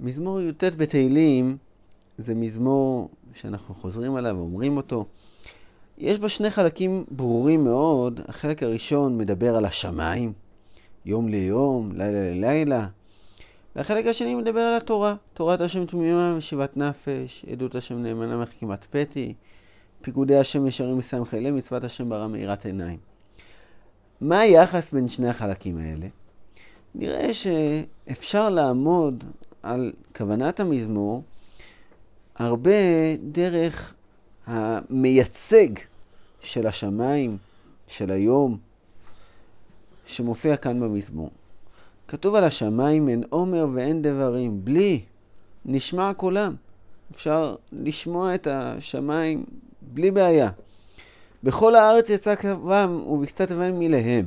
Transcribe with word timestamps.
מזמור 0.00 0.40
י"ט 0.40 0.64
בתהילים 0.64 1.56
זה 2.18 2.34
מזמור 2.34 3.08
שאנחנו 3.34 3.74
חוזרים 3.74 4.14
עליו 4.14 4.34
ואומרים 4.36 4.76
אותו. 4.76 5.04
יש 5.98 6.18
בו 6.18 6.28
שני 6.28 6.50
חלקים 6.50 7.04
ברורים 7.10 7.64
מאוד. 7.64 8.20
החלק 8.28 8.62
הראשון 8.62 9.18
מדבר 9.18 9.56
על 9.56 9.64
השמיים, 9.64 10.32
יום 11.06 11.28
ליום, 11.28 11.92
לילה 11.92 12.30
ללילה. 12.30 12.86
והחלק 13.76 14.06
השני 14.06 14.34
מדבר 14.34 14.60
על 14.60 14.76
התורה. 14.76 15.14
תורת 15.34 15.60
השם 15.60 15.86
תמימה 15.86 16.36
משיבת 16.36 16.76
נפש, 16.76 17.44
עדות 17.52 17.74
השם 17.74 18.02
נאמנה 18.02 18.36
מחכימת 18.36 18.84
פתי, 18.90 19.34
פיקודי 20.00 20.36
השם 20.36 20.66
ישרים 20.66 20.98
מסיים 20.98 21.24
חילי, 21.24 21.50
מצוות 21.50 21.84
השם 21.84 22.08
ברא 22.08 22.26
מאירת 22.26 22.66
עיניים. 22.66 22.98
מה 24.20 24.40
היחס 24.40 24.92
בין 24.92 25.08
שני 25.08 25.28
החלקים 25.28 25.78
האלה? 25.78 26.06
נראה 26.94 27.34
שאפשר 27.34 28.50
לעמוד 28.50 29.24
על 29.62 29.92
כוונת 30.16 30.60
המזמור 30.60 31.22
הרבה 32.36 32.70
דרך 33.22 33.94
המייצג 34.46 35.68
של 36.40 36.66
השמיים, 36.66 37.36
של 37.86 38.10
היום, 38.10 38.58
שמופיע 40.06 40.56
כאן 40.56 40.80
במזמור. 40.80 41.30
כתוב 42.08 42.34
על 42.34 42.44
השמיים 42.44 43.08
אין 43.08 43.22
עומר 43.30 43.66
ואין 43.74 44.02
דברים, 44.02 44.64
בלי 44.64 45.00
נשמע 45.64 46.14
קולם. 46.14 46.54
אפשר 47.14 47.56
לשמוע 47.72 48.34
את 48.34 48.46
השמיים 48.46 49.44
בלי 49.82 50.10
בעיה. 50.10 50.50
בכל 51.42 51.74
הארץ 51.74 52.10
יצא 52.10 52.34
קרבם 52.34 53.02
ובקצת 53.06 53.52
אבן 53.52 53.78
מלהם. 53.78 54.24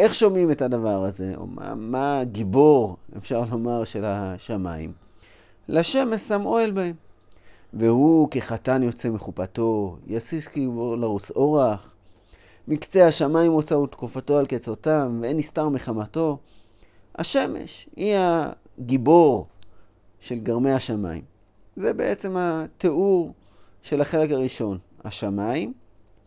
איך 0.00 0.14
שומעים 0.14 0.50
את 0.50 0.62
הדבר 0.62 1.04
הזה, 1.04 1.32
או 1.36 1.46
מה, 1.46 1.74
מה 1.74 2.20
הגיבור, 2.20 2.96
אפשר 3.16 3.42
לומר, 3.50 3.84
של 3.84 4.04
השמיים? 4.04 4.92
לשמש 5.68 6.20
שם 6.20 6.46
אוהל 6.46 6.70
בהם. 6.70 6.94
והוא 7.72 8.28
כחתן 8.30 8.82
יוצא 8.82 9.10
מחופתו, 9.10 9.96
יסיס 10.06 10.54
גיבור 10.54 10.96
לרוץ 10.96 11.30
אורח. 11.30 11.94
מקצה 12.68 13.06
השמיים 13.06 13.52
הוצאו 13.52 13.86
תקופתו 13.86 14.38
על 14.38 14.46
קצותם, 14.46 15.18
ואין 15.22 15.36
נסתר 15.36 15.68
מחמתו. 15.68 16.38
השמש 17.14 17.88
היא 17.96 18.16
הגיבור 18.18 19.46
של 20.20 20.38
גרמי 20.38 20.72
השמיים. 20.72 21.22
זה 21.76 21.92
בעצם 21.92 22.36
התיאור 22.36 23.32
של 23.82 24.00
החלק 24.00 24.30
הראשון, 24.30 24.78
השמיים 25.04 25.72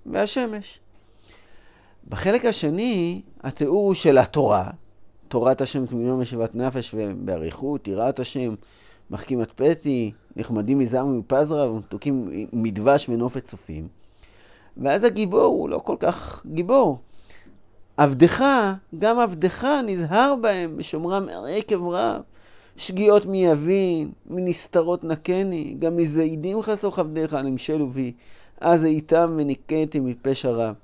והשמש. 0.06 0.80
בחלק 2.10 2.46
השני, 2.46 3.22
התיאור 3.44 3.86
הוא 3.86 3.94
של 3.94 4.18
התורה, 4.18 4.70
תורת 5.28 5.62
השם 5.62 5.86
תמימה 5.86 6.16
משיבת 6.16 6.56
נפש 6.56 6.96
ובאריכות, 6.98 7.88
יראת 7.88 8.20
השם, 8.20 8.56
מחכים 9.10 9.42
עד 9.42 9.52
פתי, 9.56 10.12
נחמדים 10.36 10.80
מזעם 10.80 11.08
ומפזרה 11.08 11.72
ומתוקים 11.72 12.30
מדבש 12.54 13.10
ונופת 13.10 13.44
צופים. 13.44 13.88
ואז 14.78 15.04
הגיבור 15.04 15.44
הוא 15.44 15.70
לא 15.70 15.78
כל 15.78 15.96
כך 16.00 16.46
גיבור. 16.46 17.00
עבדך, 17.98 18.44
גם 18.98 19.20
עבדך 19.20 19.68
נזהר 19.86 20.36
בהם 20.42 20.78
בשומרם 20.78 21.28
עקב 21.50 21.88
רב. 21.88 22.22
שגיאות 22.78 23.26
מי 23.26 23.46
יבין, 23.46 24.12
מנסתרות 24.30 25.04
נקני, 25.04 25.76
גם 25.80 25.98
מזעידים 25.98 26.62
חסוך 26.62 27.00
עבדיך, 27.00 27.34
נמשלו 27.34 27.88
בי, 27.88 28.14
אז 28.62 28.86
איתם 28.86 29.36
וניקאתי 29.38 30.00
מפשע 30.00 30.52
רב. 30.52 30.76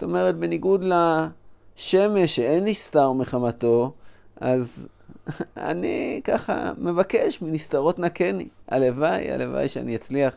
זאת 0.00 0.04
אומרת, 0.04 0.36
בניגוד 0.36 0.84
לשמש 0.84 2.36
שאין 2.36 2.64
נסתר 2.64 3.12
מחמתו, 3.12 3.92
אז 4.40 4.88
אני 5.56 6.20
ככה 6.24 6.72
מבקש 6.78 7.42
מנסתרות 7.42 7.98
נקני. 7.98 8.48
הלוואי, 8.68 9.30
הלוואי 9.30 9.68
שאני 9.68 9.96
אצליח. 9.96 10.36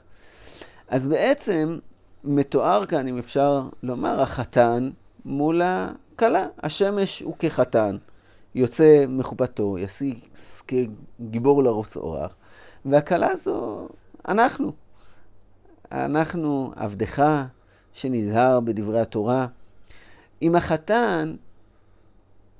אז 0.87 1.07
בעצם 1.07 1.79
מתואר 2.23 2.85
כאן, 2.85 3.07
אם 3.07 3.17
אפשר 3.17 3.69
לומר, 3.83 4.21
החתן 4.21 4.89
מול 5.25 5.61
הכלה. 5.63 6.47
השמש 6.63 7.19
הוא 7.19 7.35
כחתן, 7.39 7.97
יוצא 8.55 9.05
מחופתו, 9.09 9.77
ישיג 9.77 10.19
כגיבור 10.67 11.63
לרוץ 11.63 11.97
אורח, 11.97 12.35
והכלה 12.85 13.35
זו 13.35 13.87
אנחנו. 14.27 14.71
אנחנו 15.91 16.73
עבדך 16.75 17.43
שנזהר 17.93 18.59
בדברי 18.59 18.99
התורה. 18.99 19.47
אם 20.41 20.55
החתן, 20.55 21.35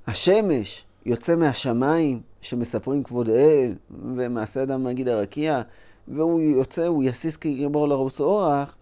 השמש, 0.06 0.84
יוצא 1.06 1.36
מהשמיים 1.36 2.20
שמספרים 2.40 3.02
כבוד 3.02 3.28
האל 3.28 3.74
ומעשה 4.16 4.62
אדם 4.62 4.84
מגיד 4.84 5.08
הרקיע, 5.08 5.62
והוא 6.08 6.40
יוצא, 6.40 6.86
הוא 6.86 7.04
יסיס 7.04 7.36
כגיבור 7.36 7.88
לרוץ 7.88 8.20
אורח, 8.20 8.76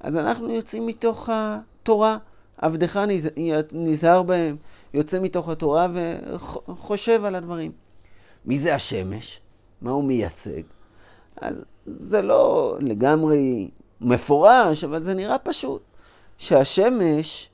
אז 0.00 0.16
אנחנו 0.16 0.50
יוצאים 0.50 0.86
מתוך 0.86 1.28
התורה. 1.32 2.16
עבדך 2.58 3.00
נזהר 3.72 4.22
בהם, 4.22 4.56
יוצא 4.94 5.20
מתוך 5.20 5.48
התורה 5.48 5.88
וחושב 5.94 7.24
על 7.24 7.34
הדברים. 7.34 7.72
מי 8.44 8.58
זה 8.58 8.74
השמש? 8.74 9.40
מה 9.82 9.90
הוא 9.90 10.04
מייצג? 10.04 10.62
אז 11.36 11.64
זה 11.86 12.22
לא 12.22 12.76
לגמרי 12.80 13.70
מפורש, 14.02 14.84
אבל 14.84 15.02
זה 15.02 15.14
נראה 15.14 15.38
פשוט. 15.38 15.82
שהשמש 16.38 17.48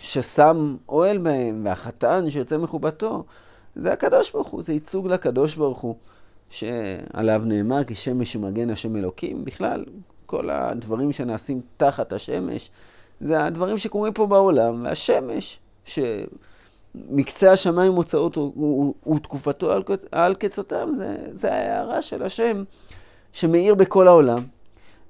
ששם 0.00 0.76
אוהל 0.88 1.18
בהם, 1.18 1.62
והחתן 1.64 2.30
שיוצא 2.30 2.58
מחובתו, 2.58 3.24
זה 3.76 3.92
הקדוש 3.92 4.30
ברוך 4.30 4.48
הוא, 4.48 4.62
זה 4.62 4.72
ייצוג 4.72 5.08
לקדוש 5.08 5.54
ברוך 5.54 5.80
הוא, 5.80 5.94
שעליו 6.50 7.42
נאמר 7.44 7.84
כי 7.84 7.94
שמש 7.94 8.36
ומגן 8.36 8.70
השם 8.70 8.96
אלוקים. 8.96 9.44
בכלל, 9.44 9.84
כל 10.26 10.50
הדברים 10.50 11.12
שנעשים 11.12 11.60
תחת 11.76 12.12
השמש, 12.12 12.70
זה 13.20 13.44
הדברים 13.44 13.78
שקורים 13.78 14.12
פה 14.12 14.26
בעולם, 14.26 14.84
והשמש, 14.84 15.58
שמקצה 15.84 17.52
השמיים 17.52 17.92
מוצאות 17.92 18.38
ותקופתו 19.14 19.72
על, 19.72 19.82
על 20.12 20.34
קצותם, 20.34 20.92
זה, 20.98 21.16
זה 21.30 21.52
ההערה 21.52 22.02
של 22.02 22.22
השם 22.22 22.64
שמאיר 23.32 23.74
בכל 23.74 24.08
העולם. 24.08 24.42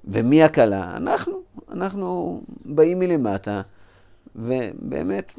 ומי 0.05 0.43
הכלה? 0.43 0.97
אנחנו. 0.97 1.41
אנחנו 1.71 2.41
באים 2.65 2.99
מלמטה, 2.99 3.61
ובאמת 4.35 5.33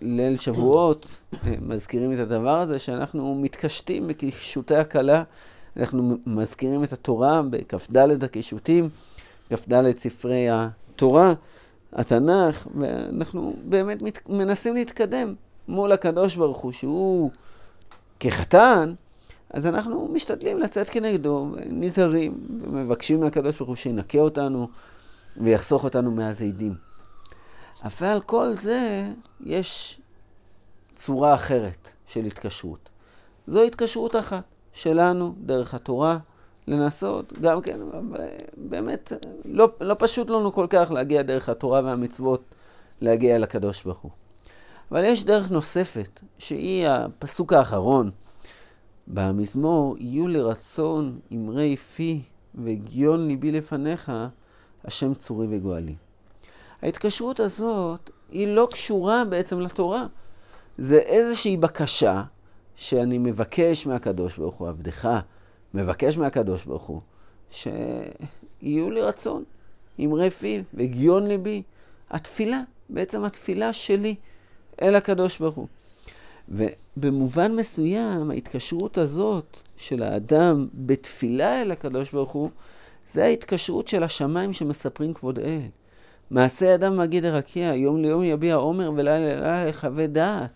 בליל 0.00 0.36
שבועות 0.36 1.20
מזכירים 1.60 2.12
את 2.12 2.18
הדבר 2.18 2.60
הזה, 2.60 2.78
שאנחנו 2.78 3.34
מתקשטים 3.34 4.06
בקישוטי 4.06 4.76
הכלה. 4.76 5.22
אנחנו 5.76 6.16
מזכירים 6.26 6.84
את 6.84 6.92
התורה 6.92 7.42
בכ"ד 7.50 8.24
הקישוטים, 8.24 8.88
כ"ד 9.50 9.98
ספרי 9.98 10.46
התורה, 10.50 11.32
התנ"ך, 11.92 12.68
ואנחנו 12.76 13.56
באמת 13.64 14.02
מת, 14.02 14.28
מנסים 14.28 14.74
להתקדם 14.74 15.34
מול 15.68 15.92
הקדוש 15.92 16.36
ברוך 16.36 16.58
הוא, 16.58 16.72
שהוא 16.72 17.30
כחתן, 18.20 18.94
אז 19.56 19.66
אנחנו 19.66 20.08
משתדלים 20.12 20.60
לצאת 20.60 20.88
כנגדו, 20.88 21.48
נזהרים, 21.66 22.46
ומבקשים 22.60 23.20
מהקדוש 23.20 23.56
ברוך 23.56 23.68
הוא 23.68 23.76
שינקה 23.76 24.18
אותנו 24.18 24.68
ויחסוך 25.36 25.84
אותנו 25.84 26.10
מהזידים. 26.10 26.74
אבל 27.84 28.20
כל 28.26 28.56
זה 28.56 29.10
יש 29.44 30.00
צורה 30.94 31.34
אחרת 31.34 31.92
של 32.06 32.24
התקשרות. 32.24 32.88
זו 33.46 33.62
התקשרות 33.62 34.16
אחת 34.16 34.44
שלנו 34.72 35.34
דרך 35.38 35.74
התורה. 35.74 36.18
לנסות, 36.68 37.32
גם 37.40 37.62
כן, 37.62 37.80
באמת, 38.56 39.12
לא, 39.44 39.68
לא 39.80 39.96
פשוט 39.98 40.30
לנו 40.30 40.52
כל 40.52 40.66
כך 40.70 40.90
להגיע 40.90 41.22
דרך 41.22 41.48
התורה 41.48 41.80
והמצוות, 41.84 42.42
להגיע 43.00 43.38
לקדוש 43.38 43.82
ברוך 43.82 43.98
הוא. 43.98 44.10
אבל 44.90 45.04
יש 45.04 45.24
דרך 45.24 45.50
נוספת, 45.50 46.20
שהיא 46.38 46.88
הפסוק 46.88 47.52
האחרון 47.52 48.10
במזמור, 49.08 49.96
יהיו 49.98 50.28
לרצון 50.28 51.18
אמרי 51.32 51.76
פי 51.76 52.22
וגיון 52.54 53.28
ליבי 53.28 53.52
לפניך, 53.52 54.12
השם 54.84 55.14
צורי 55.14 55.46
וגואלי. 55.50 55.94
ההתקשרות 56.82 57.40
הזאת 57.40 58.10
היא 58.30 58.48
לא 58.48 58.68
קשורה 58.70 59.24
בעצם 59.24 59.60
לתורה. 59.60 60.06
זה 60.78 60.98
איזושהי 60.98 61.56
בקשה 61.56 62.22
שאני 62.76 63.18
מבקש 63.18 63.86
מהקדוש 63.86 64.36
ברוך 64.36 64.54
הוא, 64.54 64.68
עבדך, 64.68 65.20
מבקש 65.74 66.18
מהקדוש 66.18 66.64
ברוך 66.64 66.82
הוא, 66.82 67.00
שיהיו 67.50 68.90
לי 68.90 69.02
רצון, 69.02 69.44
אמרי 70.00 70.30
פיו 70.30 70.62
וגיון 70.74 71.26
ליבי. 71.26 71.62
התפילה, 72.10 72.60
בעצם 72.90 73.24
התפילה 73.24 73.72
שלי 73.72 74.14
אל 74.82 74.94
הקדוש 74.94 75.38
ברוך 75.38 75.54
הוא. 75.54 75.66
ובמובן 76.96 77.56
מסוים, 77.56 78.30
ההתקשרות 78.30 78.98
הזאת 78.98 79.60
של 79.76 80.02
האדם 80.02 80.68
בתפילה 80.74 81.62
אל 81.62 81.70
הקדוש 81.70 82.10
ברוך 82.10 82.30
הוא, 82.30 82.50
זה 83.08 83.24
ההתקשרות 83.24 83.88
של 83.88 84.02
השמיים 84.02 84.52
שמספרים 84.52 85.14
כבוד 85.14 85.38
אל. 85.38 85.60
מעשה 86.30 86.74
אדם 86.74 86.96
מגיד 86.96 87.24
הרקיע, 87.24 87.74
יום 87.74 88.02
ליום 88.02 88.22
יביע 88.22 88.54
עומר 88.54 88.90
ולילה 88.90 89.18
לילה 89.18 89.68
יחווה 89.68 90.06
דעת. 90.06 90.52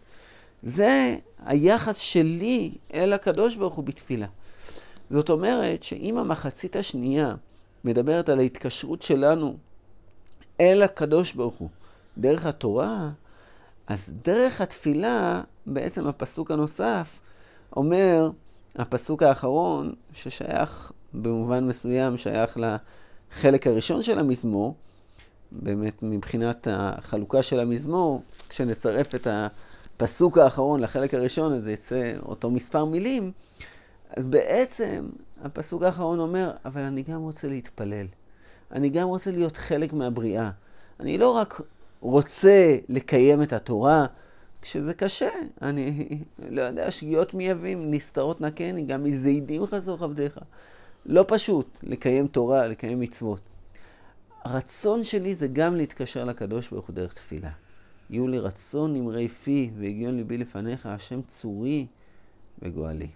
זה 0.63 1.17
היחס 1.47 1.97
שלי 1.97 2.73
אל 2.95 3.13
הקדוש 3.13 3.57
ברוך 3.57 3.75
הוא 3.75 3.85
בתפילה. 3.85 4.27
זאת 5.11 5.31
אומרת 5.31 5.83
שאם 5.83 6.19
המחצית 6.19 6.77
השנייה 6.77 7.35
מדברת 7.85 8.29
על 8.29 8.39
ההתקשרות 8.39 9.03
שלנו 9.03 9.57
אל 10.61 10.83
הקדוש 10.83 11.33
ברוך 11.33 11.55
הוא 11.55 11.69
דרך 12.19 12.47
התורה, 12.47 13.11
אז 13.87 14.15
דרך 14.25 14.61
התפילה, 14.61 15.43
בעצם 15.67 16.07
הפסוק 16.07 16.51
הנוסף 16.51 17.21
אומר, 17.77 18.31
הפסוק 18.77 19.23
האחרון, 19.23 19.93
ששייך 20.13 20.93
במובן 21.15 21.67
מסוים, 21.67 22.19
שייך 22.19 22.59
לחלק 22.59 23.67
הראשון 23.67 24.03
של 24.03 24.19
המזמור, 24.19 24.75
באמת 25.53 26.03
מבחינת 26.03 26.69
החלוקה 26.71 27.43
של 27.43 27.61
המזמור, 27.61 28.23
כשנצרף 28.49 29.15
את 29.15 29.27
הפסוק 29.31 30.39
האחרון 30.39 30.81
לחלק 30.81 31.15
הראשון, 31.15 31.53
אז 31.53 31.69
יצא 31.69 32.13
אותו 32.23 32.51
מספר 32.51 32.85
מילים, 32.85 33.33
אז 34.17 34.25
בעצם 34.25 35.09
הפסוק 35.43 35.83
האחרון 35.83 36.19
אומר, 36.19 36.51
אבל 36.65 36.81
אני 36.81 37.03
גם 37.03 37.21
רוצה 37.21 37.49
להתפלל. 37.49 38.07
אני 38.73 38.89
גם 38.89 39.09
רוצה 39.09 39.31
להיות 39.31 39.57
חלק 39.57 39.93
מהבריאה. 39.93 40.51
אני 41.01 41.19
לא 41.19 41.31
רק 41.31 41.61
רוצה 42.01 42.77
לקיים 42.89 43.43
את 43.43 43.53
התורה, 43.53 44.07
כשזה 44.63 44.95
קשה, 44.95 45.29
אני 45.63 46.07
לא 46.51 46.63
יודע, 46.63 46.91
שגיאות 46.91 47.35
מי 47.35 47.49
יבים, 47.49 47.91
נסתרות 47.91 48.41
נקני, 48.41 48.83
גם 48.83 49.05
מזידים 49.05 49.67
חזור 49.67 50.05
עבדיך. 50.05 50.39
לא 51.07 51.25
פשוט 51.29 51.81
לקיים 51.83 52.27
תורה, 52.27 52.67
לקיים 52.67 53.01
מצוות. 53.01 53.41
הרצון 54.45 55.05
שלי 55.05 55.35
זה 55.35 55.49
גם 55.49 55.77
להתקשר 55.77 56.25
לקדוש 56.25 56.69
ברוך 56.69 56.87
הוא 56.87 56.95
דרך 56.95 57.15
תפילה. 57.15 57.51
יהיו 58.11 58.29
לי 58.29 58.39
רצון 58.39 58.95
נמרי 58.95 59.29
פי 59.29 59.71
והגיון 59.79 60.17
ליבי 60.17 60.39
לפניך, 60.39 60.87
השם 60.87 61.23
צורי 61.23 61.87
וגואלי. 62.59 63.09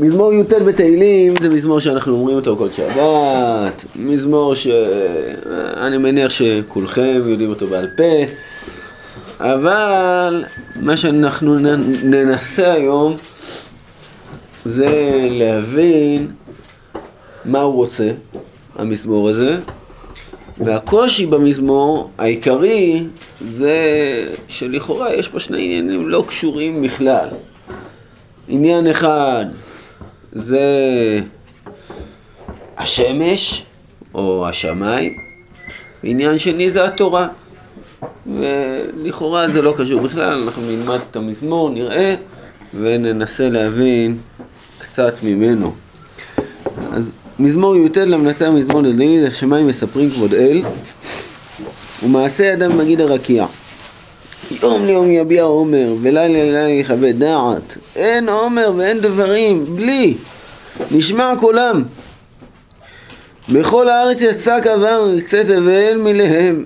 מזמור 0.00 0.32
י"ט 0.32 0.52
בתהילים 0.52 1.34
זה 1.40 1.48
מזמור 1.48 1.80
שאנחנו 1.80 2.12
אומרים 2.12 2.36
אותו 2.36 2.56
כל 2.56 2.70
שבת, 2.70 3.84
מזמור 3.96 4.54
שאני 4.54 5.98
מניח 5.98 6.30
שכולכם 6.30 7.22
יודעים 7.26 7.50
אותו 7.50 7.66
בעל 7.66 7.88
פה, 7.96 8.32
אבל 9.40 10.44
מה 10.76 10.96
שאנחנו 10.96 11.58
ננסה 12.02 12.72
היום 12.72 13.16
זה 14.64 15.18
להבין 15.30 16.26
מה 17.44 17.60
הוא 17.60 17.74
רוצה, 17.74 18.10
המזמור 18.76 19.28
הזה, 19.28 19.58
והקושי 20.58 21.26
במזמור 21.26 22.10
העיקרי 22.18 23.04
זה 23.56 23.78
שלכאורה 24.48 25.14
יש 25.14 25.28
פה 25.28 25.40
שני 25.40 25.64
עניינים 25.64 26.08
לא 26.08 26.24
קשורים 26.28 26.82
בכלל. 26.82 27.28
עניין 28.48 28.86
אחד 28.86 29.44
זה 30.32 30.60
השמש 32.78 33.64
או 34.14 34.48
השמיים, 34.48 35.16
ועניין 36.04 36.38
שני 36.38 36.70
זה 36.70 36.84
התורה. 36.84 37.28
ולכאורה 38.26 39.48
זה 39.48 39.62
לא 39.62 39.74
קשור 39.78 40.00
בכלל, 40.00 40.42
אנחנו 40.42 40.62
נלמד 40.62 40.98
את 41.10 41.16
המזמור, 41.16 41.70
נראה, 41.70 42.14
וננסה 42.74 43.50
להבין 43.50 44.18
קצת 44.78 45.14
ממנו. 45.22 45.74
אז 46.92 47.10
מזמור 47.38 47.76
י"ט 47.76 47.98
למנצח 47.98 48.46
מזמור 48.46 48.82
לדוד, 48.82 49.24
השמיים 49.28 49.66
מספרים 49.66 50.10
כבוד 50.10 50.34
אל, 50.34 50.62
ומעשה 52.02 52.44
ידם 52.44 52.78
מגיד 52.78 53.00
הרקיע. 53.00 53.46
יום 54.50 54.86
ליום 54.86 55.10
יביע 55.10 55.42
עומר, 55.42 55.94
ולילה 56.02 56.28
לילה 56.28 56.68
יכבה 56.68 57.12
דעת. 57.12 57.76
אין 57.96 58.28
עומר 58.28 58.72
ואין 58.76 59.00
דברים, 59.00 59.76
בלי. 59.76 60.14
נשמע 60.90 61.32
קולם. 61.40 61.82
בכל 63.48 63.88
הארץ 63.88 64.20
יצא 64.20 64.60
קבר 64.60 65.08
וקצה 65.16 65.44
תבל 65.44 65.96
מלהם. 65.96 66.64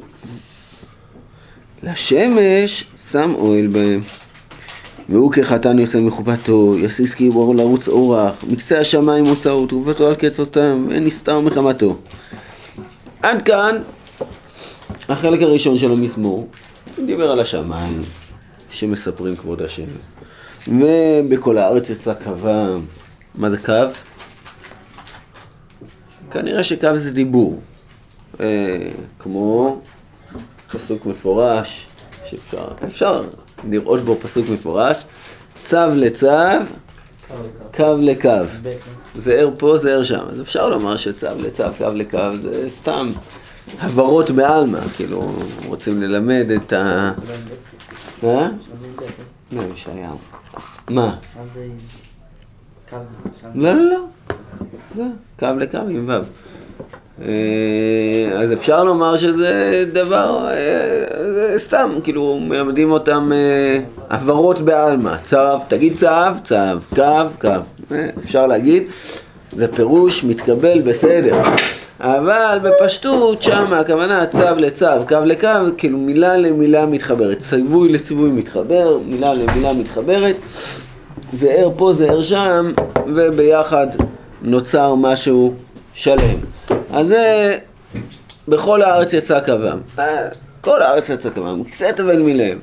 לשמש 1.83 2.85
שם 3.11 3.33
אוהל 3.35 3.67
בהם. 3.67 4.01
והוא 5.09 5.33
כחתן 5.33 5.79
יוצא 5.79 6.01
מחופתו, 6.01 6.75
יסיס 6.79 7.15
כיבור 7.15 7.55
לרוץ 7.55 7.89
אורח, 7.89 8.45
מקצה 8.49 8.79
השמיים 8.79 9.25
מוצאו, 9.25 9.67
תרופתו 9.67 10.07
על 10.07 10.15
קצותם, 10.15 10.87
ואין 10.89 11.05
נסתר 11.05 11.41
מחמתו. 11.41 11.97
עד 13.23 13.43
כאן 13.43 13.77
החלק 15.09 15.43
הראשון 15.43 15.79
של 15.79 15.93
המזמור. 15.93 16.49
הוא 16.97 17.07
דיבר 17.07 17.31
על 17.31 17.41
השמיים 17.41 18.03
שמספרים 18.71 19.37
כבוד 19.37 19.63
השם. 19.63 19.87
ובכל 20.69 21.59
הארץ 21.59 21.91
יצא 21.91 22.15
קווה. 22.25 22.75
מה 23.35 23.51
זה 23.51 23.59
קו? 23.59 23.73
כנראה 26.31 26.63
שקו 26.63 26.97
זה 26.97 27.11
דיבור. 27.11 27.61
אה, 28.41 28.89
כמו 29.19 29.81
פסוק 30.73 31.07
מפורש, 31.07 31.87
שאפשר 32.27 32.69
אפשר 32.87 33.25
לראות 33.71 34.01
בו 34.01 34.17
פסוק 34.17 34.49
מפורש, 34.49 35.05
צו 35.61 35.79
לצו, 35.95 36.27
קו 37.77 37.97
לקו. 38.01 38.29
זה 39.15 39.35
ער 39.35 39.51
פה, 39.59 39.79
זה 39.79 39.95
ער 39.95 40.03
שם. 40.03 40.25
אז 40.31 40.41
אפשר 40.41 40.69
לומר 40.69 40.97
שצו 40.97 41.27
לצו, 41.39 41.65
קו 41.79 41.89
לקו, 41.95 42.37
זה 42.43 42.71
סתם 42.71 43.13
הברות 43.81 44.31
בעלמא, 44.31 44.81
כאילו, 44.97 45.33
רוצים 45.67 46.03
ללמד 46.03 46.47
את 46.57 46.73
ה... 46.73 47.13
מה? 48.23 48.51
לא, 49.53 49.63
ישעיהו. 49.75 50.19
מה? 50.91 51.17
לא, 53.55 53.73
לא, 53.73 53.83
לא. 53.91 54.05
זה 54.97 55.03
קו 55.39 55.47
לקו 55.59 55.79
עם 55.79 56.09
ו'. 56.09 56.21
אז 58.37 58.53
אפשר 58.53 58.85
לומר 58.85 59.17
שזה 59.17 59.85
דבר, 59.93 60.49
זה 61.35 61.55
סתם, 61.57 61.91
כאילו 62.05 62.41
מלמדים 62.41 62.91
אותם 62.91 63.33
הברות 64.11 64.61
בעלמא, 64.61 65.17
צו, 65.25 65.37
תגיד 65.69 65.97
צו, 65.97 66.07
צו, 66.45 66.55
קו, 66.95 67.03
קו, 67.41 67.95
אפשר 68.25 68.47
להגיד, 68.47 68.83
זה 69.57 69.69
פירוש 69.69 70.25
מתקבל 70.25 70.81
בסדר. 70.81 71.43
אבל 72.01 72.59
בפשטות 72.63 73.43
שם 73.43 73.73
הכוונה 73.73 74.27
צו 74.27 74.55
לצו, 74.57 74.87
קו 75.09 75.17
לקו, 75.25 75.49
כאילו 75.79 75.99
מילה 75.99 76.37
למילה 76.37 76.87
מתחברת, 76.87 77.39
ציווי 77.39 77.93
לציווי 77.93 78.31
מתחבר, 78.31 78.99
מילה 79.07 79.35
למילה 79.35 79.73
מתחברת, 79.73 80.37
זה 81.41 81.51
ער 81.51 81.71
פה, 81.77 81.93
זה 81.93 82.11
ער 82.11 82.23
שם, 82.23 82.73
וביחד 83.07 83.87
נוצר 84.43 84.95
משהו 84.95 85.55
שלם. 85.95 86.39
אז 86.93 87.07
זה 87.07 87.59
בכל 88.49 88.83
הארץ 88.83 89.13
יצא 89.13 89.41
קוום. 89.41 89.81
כל 90.61 90.83
הארץ 90.83 91.09
יצא 91.09 91.31
קוום, 91.31 91.65
קצת 91.65 92.01
אבל 92.01 92.23
מלב. 92.23 92.59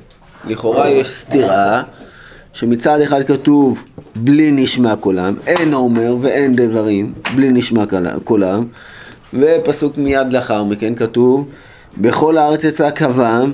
לכאורה 0.48 0.90
יש 0.90 1.10
סתירה 1.10 1.84
שמצד 2.54 3.02
אחד 3.02 3.24
כתוב 3.24 3.86
בלי 4.16 4.52
נשמע 4.52 4.96
קולם, 4.96 5.36
אין 5.48 5.74
אומר 5.74 6.16
ואין 6.22 6.56
דברים, 6.56 7.14
בלי 7.36 7.50
נשמע 7.52 7.84
קולם, 8.24 8.66
ופסוק 9.34 9.98
מיד 9.98 10.34
לאחר 10.34 10.64
מכן 10.64 10.96
כתוב 10.96 11.48
בכל 11.98 12.38
הארץ 12.38 12.64
יצא 12.64 12.90
קוום 12.90 13.54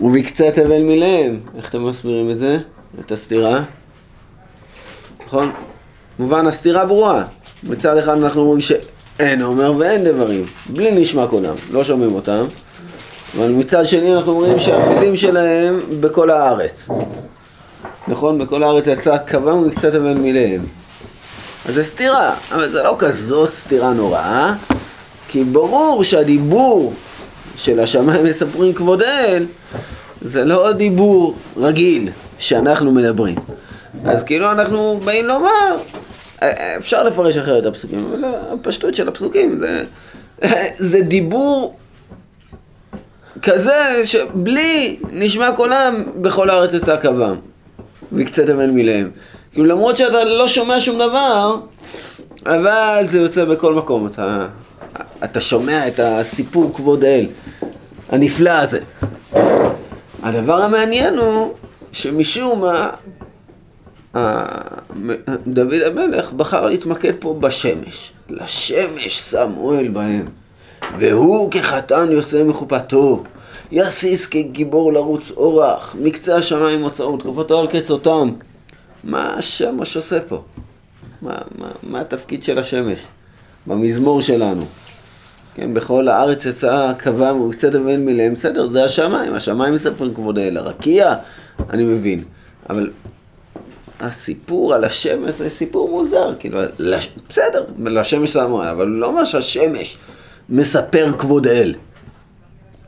ובקצה 0.00 0.50
תבל 0.54 0.82
מלב. 0.82 1.36
איך 1.56 1.68
אתם 1.68 1.88
מסבירים 1.88 2.30
את 2.30 2.38
זה? 2.38 2.58
את 3.00 3.12
הסתירה? 3.12 3.62
נכון? 5.26 5.50
מובן 6.18 6.46
הסתירה 6.46 6.86
ברורה. 6.86 7.24
מצד 7.62 7.96
אחד 7.96 8.18
אנחנו 8.22 8.40
אומרים 8.40 8.60
שאין 8.60 9.42
אומר 9.42 9.72
ואין 9.78 10.04
דברים, 10.04 10.44
בלי 10.66 10.90
נשמע 11.00 11.26
קולם, 11.26 11.54
לא 11.70 11.84
שומעים 11.84 12.14
אותם. 12.14 12.44
אבל 13.36 13.50
מצד 13.50 13.86
שני 13.86 14.16
אנחנו 14.16 14.32
אומרים 14.32 14.58
שהמילים 14.58 15.16
שלהם 15.16 15.80
בכל 16.00 16.30
הארץ. 16.30 16.88
נכון? 18.10 18.38
בכל 18.38 18.62
הארץ 18.62 18.86
יצא 18.86 19.18
קוום 19.18 19.66
וקצת 19.66 19.92
תבל 19.92 20.14
מלב. 20.14 20.62
אז 21.68 21.74
זה 21.74 21.84
סתירה, 21.84 22.34
אבל 22.52 22.68
זה 22.68 22.82
לא 22.82 22.96
כזאת 22.98 23.52
סתירה 23.52 23.92
נוראה. 23.92 24.54
כי 25.28 25.44
ברור 25.44 26.04
שהדיבור 26.04 26.94
של 27.56 27.80
השמיים 27.80 28.24
מספרים 28.24 28.72
כבוד 28.72 29.02
האל 29.02 29.46
זה 30.22 30.44
לא 30.44 30.72
דיבור 30.72 31.36
רגיל 31.56 32.08
שאנחנו 32.38 32.92
מדברים. 32.92 33.36
אז 34.04 34.24
כאילו 34.24 34.52
אנחנו 34.52 35.00
באים 35.04 35.26
לומר, 35.26 35.76
אפשר 36.78 37.02
לפרש 37.02 37.36
אחרת 37.36 37.62
את 37.62 37.66
הפסוקים, 37.66 38.12
אבל 38.12 38.24
הפשטות 38.52 38.94
של 38.94 39.08
הפסוקים 39.08 39.58
זה, 39.58 39.84
זה 40.90 41.00
דיבור 41.00 41.76
כזה 43.42 44.00
שבלי 44.04 44.96
נשמע 45.10 45.52
קולם 45.52 46.04
בכל 46.16 46.50
הארץ 46.50 46.74
יצא 46.74 46.96
קוום 46.96 47.40
וקצת 48.12 48.50
אמן 48.50 48.70
מלהם. 48.70 49.10
כאילו 49.52 49.66
למרות 49.66 49.96
שאתה 49.96 50.24
לא 50.24 50.48
שומע 50.48 50.80
שום 50.80 50.96
דבר, 50.96 51.56
אבל 52.46 53.00
זה 53.04 53.20
יוצא 53.20 53.44
בכל 53.44 53.74
מקום, 53.74 54.06
אתה 54.06 54.46
אתה 55.24 55.40
שומע 55.40 55.88
את 55.88 56.00
הסיפור 56.00 56.72
כבוד 56.74 57.04
האל 57.04 57.26
הנפלא 58.08 58.50
הזה. 58.50 58.80
הדבר 60.22 60.62
המעניין 60.62 61.18
הוא 61.18 61.54
שמשום 61.92 62.64
מה 62.64 62.90
דוד 65.46 65.82
המלך 65.86 66.32
בחר 66.32 66.66
להתמקד 66.66 67.12
פה 67.18 67.36
בשמש. 67.40 68.12
לשמש 68.30 69.20
סמואל 69.20 69.88
בהם. 69.88 70.24
והוא 70.98 71.50
כחתן 71.50 72.08
יוצא 72.10 72.44
מחופתו. 72.44 73.24
יסיס 73.72 74.26
כגיבור 74.26 74.92
לרוץ 74.92 75.30
אורח, 75.30 75.96
מקצה 75.98 76.36
השמיים 76.36 76.82
הוצאו, 76.82 77.16
תקופתו 77.16 77.60
על 77.60 77.66
קצותם. 77.66 78.30
מה 79.04 79.34
השמש 79.34 79.96
עושה 79.96 80.20
פה? 80.20 80.42
מה, 81.22 81.38
מה, 81.58 81.70
מה 81.82 82.00
התפקיד 82.00 82.42
של 82.42 82.58
השמש 82.58 82.98
במזמור 83.66 84.22
שלנו? 84.22 84.64
כן, 85.54 85.74
בכל 85.74 86.08
הארץ 86.08 86.46
יצאה 86.46 86.94
קבע 86.94 87.32
מקצת 87.32 87.74
אבן 87.74 88.04
מלהם, 88.04 88.34
בסדר, 88.34 88.66
זה 88.66 88.84
השמיים, 88.84 89.34
השמיים 89.34 89.74
מספרים 89.74 90.14
כבוד 90.14 90.38
האל, 90.38 90.56
הרקיע, 90.56 91.14
אני 91.70 91.84
מבין. 91.84 92.24
אבל 92.70 92.90
הסיפור 94.00 94.74
על 94.74 94.84
השמש 94.84 95.34
זה 95.34 95.50
סיפור 95.50 95.88
מוזר, 95.90 96.34
כאילו, 96.38 96.60
לש... 96.78 97.10
בסדר, 97.28 97.64
לשמש 97.78 98.32
זה 98.32 98.42
המון, 98.42 98.66
אבל 98.66 98.86
לא 98.86 99.06
אומר 99.06 99.24
שהשמש 99.24 99.96
מספר 100.48 101.12
כבוד 101.18 101.46
האל. 101.46 101.74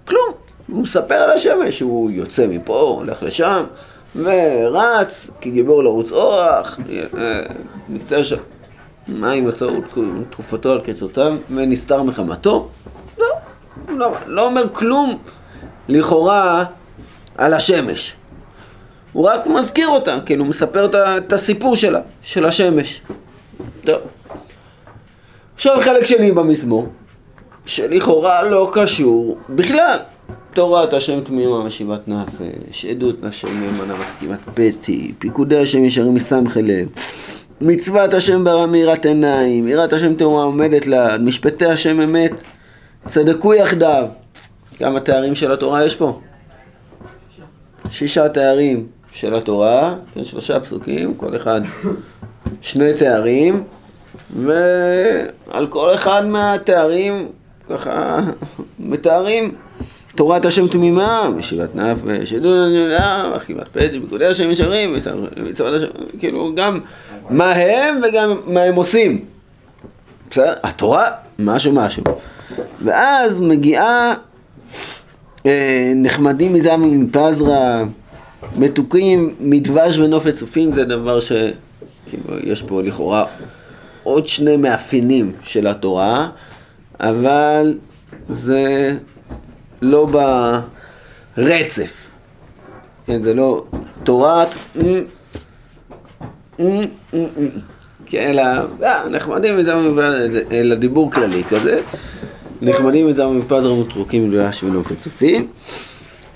כלום, 0.04 0.32
הוא 0.72 0.82
מספר 0.82 1.14
על 1.14 1.30
השמש, 1.30 1.80
הוא 1.80 2.10
יוצא 2.10 2.46
מפה, 2.46 2.96
הולך 2.98 3.22
לשם, 3.22 3.64
ורץ, 4.16 5.30
כגיבור 5.40 5.84
לרוץ 5.84 6.12
אורח, 6.12 6.78
מקצה 7.88 8.18
השם, 8.18 8.36
מים 9.08 9.46
מצאו 9.48 9.68
תקופתו 10.30 10.72
על 10.72 10.80
קצותיו, 10.80 11.36
ונסתר 11.54 12.02
מחמתו. 12.02 12.68
לא, 13.18 13.26
לא, 13.88 14.14
לא 14.26 14.46
אומר 14.46 14.64
כלום 14.72 15.18
לכאורה 15.88 16.64
על 17.38 17.54
השמש. 17.54 18.14
הוא 19.12 19.28
רק 19.28 19.46
מזכיר 19.46 19.88
אותה, 19.88 20.18
כאילו 20.26 20.44
הוא 20.44 20.50
מספר 20.50 20.88
את 21.18 21.32
הסיפור 21.32 21.76
שלה, 21.76 22.00
של 22.22 22.46
השמש. 22.46 23.00
טוב. 23.84 24.00
עכשיו 25.54 25.78
חלק 25.80 26.04
שני 26.04 26.32
במזמור, 26.32 26.88
שלכאורה 27.66 28.42
לא 28.42 28.70
קשור 28.72 29.38
בכלל. 29.48 29.98
תורת 30.54 30.92
השם 30.92 31.20
תמימה 31.20 31.64
משיבת 31.64 32.08
נפש, 32.08 32.84
עדות 32.84 33.24
השם 33.24 33.60
נאמנה 33.60 33.94
מחכימת 33.94 34.38
פתי, 34.54 35.12
פיקודי 35.18 35.58
השם 35.58 35.84
ישרים 35.84 36.14
מסמכי 36.14 36.62
לב, 36.62 36.88
מצוות 37.60 38.14
השם 38.14 38.44
ברא 38.44 38.66
מאירת 38.66 39.06
עיניים, 39.06 39.68
יראת 39.68 39.92
השם 39.92 40.14
תאורה 40.14 40.44
עומדת 40.44 40.86
לעד, 40.86 41.20
משפטי 41.20 41.66
השם 41.66 42.00
אמת, 42.00 42.32
צדקו 43.08 43.54
יחדיו. 43.54 44.06
כמה 44.78 45.00
תארים 45.00 45.34
של 45.34 45.52
התורה 45.52 45.84
יש 45.84 45.96
פה? 45.96 46.20
שישה 47.90 48.28
תארים 48.28 48.86
של 49.12 49.34
התורה, 49.34 49.94
כן, 50.14 50.24
שלושה 50.24 50.60
פסוקים, 50.60 51.14
כל 51.14 51.36
אחד 51.36 51.60
שני 52.60 52.94
תארים, 52.94 53.64
ועל 54.36 55.66
כל 55.68 55.94
אחד 55.94 56.26
מהתארים 56.26 57.28
ככה 57.68 58.20
מתארים 58.78 59.54
תורת 60.14 60.44
השם 60.44 60.68
תמימה, 60.68 61.30
משיבת 61.36 61.74
נפש, 61.74 62.32
עדות 62.32 62.56
הנדלה, 62.56 63.36
אכיבת 63.36 63.68
פתק, 63.68 63.90
פיקודי 63.90 64.26
השם 64.26 64.50
ישרים, 64.50 64.94
מצוות 65.36 65.74
השם, 65.74 65.86
כאילו 66.18 66.52
גם 66.54 66.80
מה 67.30 67.52
הם 67.52 68.00
וגם 68.02 68.36
מה 68.46 68.62
הם 68.62 68.74
עושים. 68.74 69.24
בסדר? 70.30 70.54
התורה, 70.62 71.10
משהו 71.38 71.72
משהו. 71.72 72.02
ואז 72.84 73.40
מגיעה 73.40 74.14
אה, 75.46 75.92
נחמדים 75.96 76.54
מזעם 76.54 77.00
מפזרה, 77.00 77.84
מתוקים 78.56 79.34
מדבש 79.40 79.98
ונופת 79.98 80.34
צופים, 80.34 80.72
זה 80.72 80.84
דבר 80.84 81.20
ש... 81.20 81.32
כאילו, 82.10 82.38
יש 82.44 82.62
פה 82.62 82.82
לכאורה 82.82 83.24
עוד 84.02 84.28
שני 84.28 84.56
מאפיינים 84.56 85.32
של 85.42 85.66
התורה, 85.66 86.28
אבל 87.00 87.78
זה 88.28 88.96
לא 89.82 90.06
ברצף. 91.36 91.92
כן, 93.06 93.22
זה 93.22 93.34
לא 93.34 93.64
תורת... 94.04 94.48
כן, 98.06 98.30
אלא 98.30 98.42
אה, 98.82 99.08
נחמדים 99.08 99.58
אלא 100.50 100.74
דיבור 100.74 101.10
כללי 101.10 101.44
כזה. 101.44 101.80
נחמדים 102.62 103.06
מזה 103.06 103.26
מפד 103.26 103.60
רמות 103.64 103.92
רוקים 103.92 104.28
מדויש 104.28 104.62
ונופת 104.64 104.98
צופים. 104.98 105.48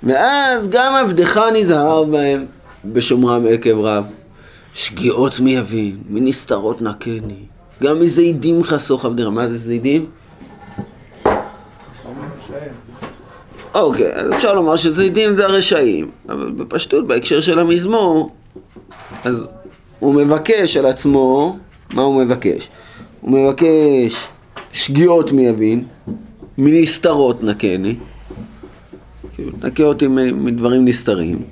ואז 0.03 0.69
גם 0.69 0.95
עבדך 0.95 1.41
נזהר 1.55 2.05
בהם 2.05 2.47
בשומרם 2.85 3.47
עקב 3.51 3.81
רב. 3.81 4.05
שגיאות 4.75 5.41
מי 5.41 5.57
יבין, 5.57 5.97
מנסתרות 6.09 6.83
נקני. 6.83 7.45
גם 7.83 8.01
מזידים 8.01 8.63
חסוך 8.63 9.05
עבדך. 9.05 9.27
מה 9.27 9.49
זה 9.49 9.59
זידים? 9.59 10.07
אוקיי, 13.81 14.15
אז 14.15 14.31
אפשר 14.31 14.55
לומר 14.55 14.77
שזידים 14.77 15.33
זה 15.33 15.45
הרשעים, 15.45 16.11
אבל 16.29 16.51
בפשטות, 16.51 17.07
בהקשר 17.07 17.41
של 17.41 17.59
המזמור, 17.59 18.31
אז 19.25 19.47
הוא 19.99 20.15
מבקש 20.15 20.77
על 20.77 20.87
עצמו, 20.87 21.59
מה 21.95 22.03
הוא 22.03 22.25
מבקש? 22.25 22.69
הוא 23.21 23.31
מבקש 23.31 24.29
שגיאות 24.73 25.33
מי 25.33 25.47
יבין, 25.47 25.83
מנסתרות 26.59 27.43
נקני, 27.43 27.95
כאילו, 29.35 29.53
נקה 29.63 29.83
אותי 29.83 30.09
מדברים 30.09 30.85
נסתרים, 30.85 31.43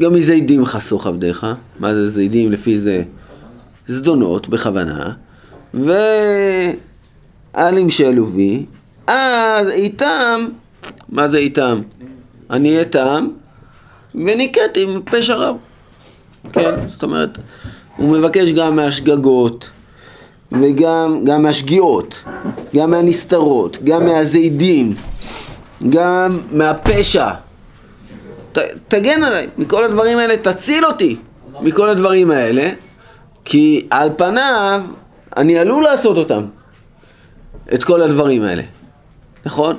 גם 0.00 0.14
מזידים 0.14 0.64
חסוך 0.64 1.06
עבדיך, 1.06 1.46
מה 1.78 1.94
זה 1.94 2.08
זידים? 2.08 2.52
לפי 2.52 2.78
זה 2.78 3.02
זדונות 3.88 4.48
בכוונה, 4.48 5.12
ועלים 7.54 7.90
שאלו 7.90 8.26
בי, 8.26 8.66
אז 9.06 9.68
איתם 9.68 10.46
מה 11.08 11.28
זה 11.28 11.38
איתם? 11.38 11.82
אני 12.50 12.74
אהיה 12.74 12.84
טעם 12.84 13.30
וניקט 14.14 14.76
עם 14.76 15.02
פשע 15.04 15.34
רב. 15.34 15.56
כן, 16.52 16.74
זאת 16.88 17.02
אומרת, 17.02 17.38
הוא 17.96 18.08
מבקש 18.08 18.50
גם 18.50 18.76
מהשגגות 18.76 19.70
וגם 20.52 21.20
גם 21.24 21.42
מהשגיאות, 21.42 22.24
גם 22.76 22.90
מהנסתרות, 22.90 23.78
גם 23.84 24.06
מהזידים, 24.06 24.94
גם 25.88 26.40
מהפשע. 26.52 27.30
ת, 28.52 28.58
תגן 28.88 29.22
עליי, 29.22 29.48
מכל 29.58 29.84
הדברים 29.84 30.18
האלה, 30.18 30.36
תציל 30.36 30.84
אותי 30.86 31.16
מכל 31.60 31.88
הדברים 31.88 32.30
האלה, 32.30 32.70
כי 33.44 33.86
על 33.90 34.10
פניו 34.16 34.82
אני 35.36 35.58
עלול 35.58 35.84
לעשות 35.84 36.16
אותם, 36.16 36.44
את 37.74 37.84
כל 37.84 38.02
הדברים 38.02 38.42
האלה, 38.42 38.62
נכון? 39.46 39.76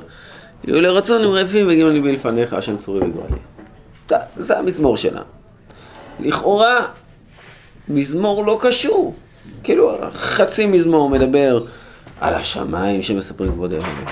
יהיו 0.63 0.81
לרצון 0.81 1.21
רעפים 1.21 1.67
והגיעו 1.67 1.89
ליבי 1.89 2.11
לפניך, 2.11 2.53
השם 2.53 2.77
צורי 2.77 2.99
וגואלי. 2.99 3.35
זה 4.37 4.59
המזמור 4.59 4.97
שלה. 4.97 5.21
לכאורה, 6.19 6.87
מזמור 7.87 8.45
לא 8.45 8.59
קשור. 8.61 9.15
כאילו, 9.63 9.97
חצי 10.11 10.65
מזמור 10.65 11.09
מדבר 11.09 11.65
על 12.21 12.33
השמיים 12.33 13.01
שמספרים 13.01 13.51
כבוד 13.51 13.73
אלוהים. 13.73 14.05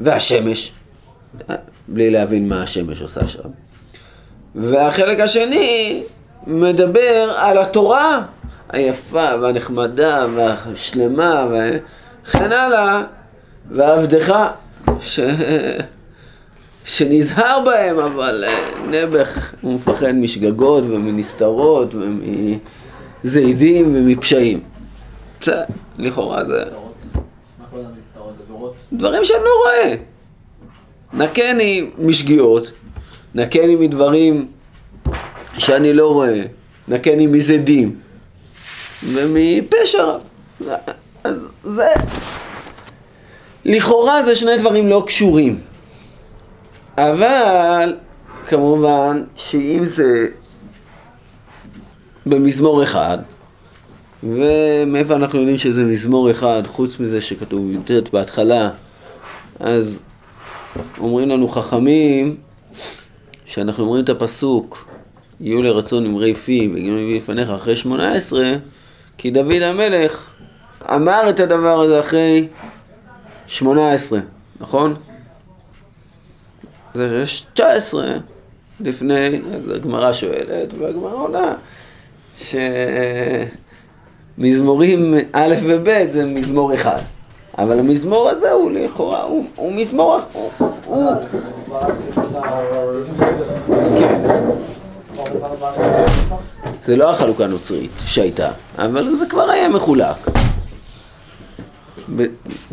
והשמש, 0.00 0.72
בלי 1.88 2.10
להבין 2.10 2.48
מה 2.48 2.62
השמש 2.62 3.02
עושה 3.02 3.28
שם. 3.28 3.48
והחלק 4.54 5.20
השני 5.20 6.02
מדבר 6.46 7.32
על 7.36 7.58
התורה 7.58 8.22
היפה 8.68 9.30
והנחמדה 9.42 10.26
והשלמה 10.34 11.46
וכן 11.50 12.52
הלאה, 12.52 13.02
ועבדך 13.70 14.48
ש... 15.00 15.20
שנזהר 16.84 17.60
בהם, 17.64 17.98
אבל 17.98 18.44
אה, 18.46 18.70
נעבך 18.90 19.54
הוא 19.60 19.74
מפחד 19.74 20.12
משגגות 20.12 20.84
ומנסתרות 20.84 21.94
ומזידים 23.24 23.96
ומפשעים. 23.96 24.60
בסדר, 25.40 25.64
לכאורה 25.98 26.44
זה... 26.44 26.64
דברים 28.92 29.24
שאני 29.24 29.38
לא 29.44 29.50
רואה. 29.64 29.94
נקני 31.12 31.90
משגיאות, 31.98 32.72
נקני 33.34 33.74
מדברים 33.76 34.48
שאני 35.58 35.92
לא 35.92 36.12
רואה, 36.12 36.42
נקני 36.88 37.26
מזדים 37.26 37.96
ומפשע. 39.12 40.16
אז 41.24 41.48
זה... 41.62 41.92
לכאורה 43.68 44.22
זה 44.22 44.34
שני 44.34 44.58
דברים 44.58 44.88
לא 44.88 45.02
קשורים. 45.06 45.60
אבל 46.98 47.96
כמובן 48.46 49.22
שאם 49.36 49.86
זה 49.86 50.26
במזמור 52.26 52.82
אחד, 52.82 53.18
ומאיפה 54.22 55.14
אנחנו 55.14 55.38
יודעים 55.38 55.56
שזה 55.56 55.82
מזמור 55.82 56.30
אחד, 56.30 56.62
חוץ 56.66 57.00
מזה 57.00 57.20
שכתוב 57.20 57.70
י"ט 57.70 57.90
בהתחלה, 58.12 58.70
אז 59.60 59.98
אומרים 60.98 61.28
לנו 61.28 61.48
חכמים 61.48 62.36
שאנחנו 63.44 63.84
אומרים 63.84 64.04
את 64.04 64.08
הפסוק, 64.08 64.88
יהיו 65.40 65.62
לרצון 65.62 66.06
אמרי 66.06 66.34
פי 66.34 66.70
וגינוי 66.72 67.16
לפניך 67.16 67.50
אחרי 67.50 67.76
שמונה 67.76 68.12
עשרה, 68.12 68.52
כי 69.18 69.30
דוד 69.30 69.62
המלך 69.62 70.24
אמר 70.94 71.30
את 71.30 71.40
הדבר 71.40 71.80
הזה 71.80 72.00
אחרי 72.00 72.48
שמונה 73.48 73.92
עשרה, 73.92 74.18
נכון? 74.60 74.94
זה 76.94 77.20
יש 77.22 77.46
תשע 77.54 77.72
עשרה 77.72 78.16
לפני, 78.80 79.40
אז 79.54 79.70
הגמרא 79.70 80.12
שואלת, 80.12 80.74
והגמרא 80.78 81.12
עונה, 81.12 81.54
שמזמורים 84.36 85.14
א' 85.32 85.54
וב' 85.66 86.10
זה 86.10 86.26
מזמור 86.26 86.74
אחד. 86.74 87.00
אבל 87.58 87.78
המזמור 87.78 88.28
הזה 88.28 88.50
הוא 88.50 88.70
לכאורה, 88.70 89.22
הוא, 89.22 89.44
הוא 89.56 89.72
מזמור, 89.72 90.18
הוא... 90.32 90.50
הוא... 90.84 91.12
כן. 93.98 94.22
זה 96.84 96.96
לא 96.96 97.10
החלוקה 97.10 97.44
הנוצרית 97.44 97.90
שהייתה, 98.06 98.50
אבל 98.78 99.14
זה 99.18 99.26
כבר 99.26 99.50
היה 99.50 99.68
מחולק. 99.68 100.16
ב, 102.16 102.24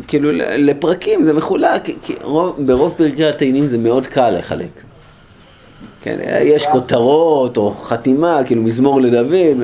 כאילו 0.08 0.30
לפרקים 0.58 1.22
זה 1.22 1.32
מחולק, 1.32 1.82
כי 2.02 2.14
רוב, 2.22 2.56
ברוב 2.58 2.94
פרקי 2.96 3.24
התהילים 3.24 3.66
זה 3.66 3.78
מאוד 3.78 4.06
קל 4.06 4.30
לחלק. 4.30 4.82
כן, 6.02 6.18
יש 6.42 6.66
כותרות 6.66 7.56
או 7.56 7.74
חתימה, 7.74 8.40
כאילו 8.44 8.62
מזמור 8.62 9.00
לדוד, 9.00 9.56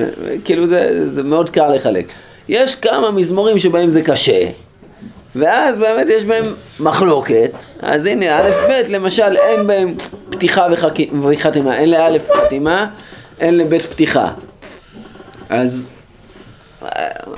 כאילו 0.43 0.67
זה, 0.67 1.09
זה 1.13 1.23
מאוד 1.23 1.49
קל 1.49 1.75
לחלק. 1.75 2.05
יש 2.49 2.75
כמה 2.75 3.11
מזמורים 3.11 3.59
שבהם 3.59 3.89
זה 3.89 4.01
קשה, 4.01 4.49
ואז 5.35 5.77
באמת 5.77 6.07
יש 6.09 6.23
בהם 6.23 6.45
מחלוקת, 6.79 7.51
אז 7.81 8.05
הנה 8.05 8.39
א' 8.39 8.51
ב' 8.69 8.89
למשל 8.89 9.37
אין 9.37 9.67
בהם 9.67 9.95
פתיחה 10.29 10.67
וחתימה, 11.23 11.77
אין 11.77 11.89
לאלף 11.89 12.29
חתימה, 12.31 12.87
אין 13.39 13.57
לב' 13.57 13.77
פתיחה. 13.77 14.31
אז, 15.49 15.92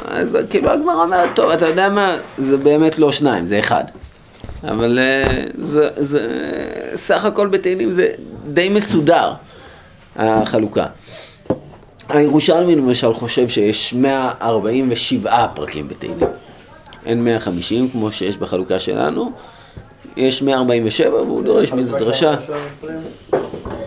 אז 0.07 0.37
כאילו 0.49 0.69
הגמרא 0.69 1.03
אומרת, 1.03 1.29
טוב 1.35 1.49
אתה 1.49 1.67
יודע 1.67 1.89
מה, 1.89 2.17
זה 2.37 2.57
באמת 2.57 2.99
לא 2.99 3.11
שניים, 3.11 3.45
זה 3.45 3.59
אחד. 3.59 3.83
אבל 4.63 4.99
אה, 4.99 5.43
זה, 5.65 5.89
זה 5.97 6.27
סך 6.95 7.25
הכל 7.25 7.47
בתהילים 7.47 7.93
זה 7.93 8.07
די 8.53 8.69
מסודר, 8.69 9.33
החלוקה. 10.15 10.85
הירושלמי 12.09 12.75
למשל 12.75 13.13
חושב 13.13 13.49
שיש 13.49 13.93
147 13.93 15.47
פרקים 15.55 15.87
בתהילים. 15.87 16.27
אין 17.05 17.23
150 17.23 17.89
כמו 17.89 18.11
שיש 18.11 18.37
בחלוקה 18.37 18.79
שלנו, 18.79 19.31
יש 20.17 20.41
147 20.41 21.21
והוא 21.21 21.43
דורש 21.43 21.71
מזה 21.71 21.97
דרשה. 21.97 22.35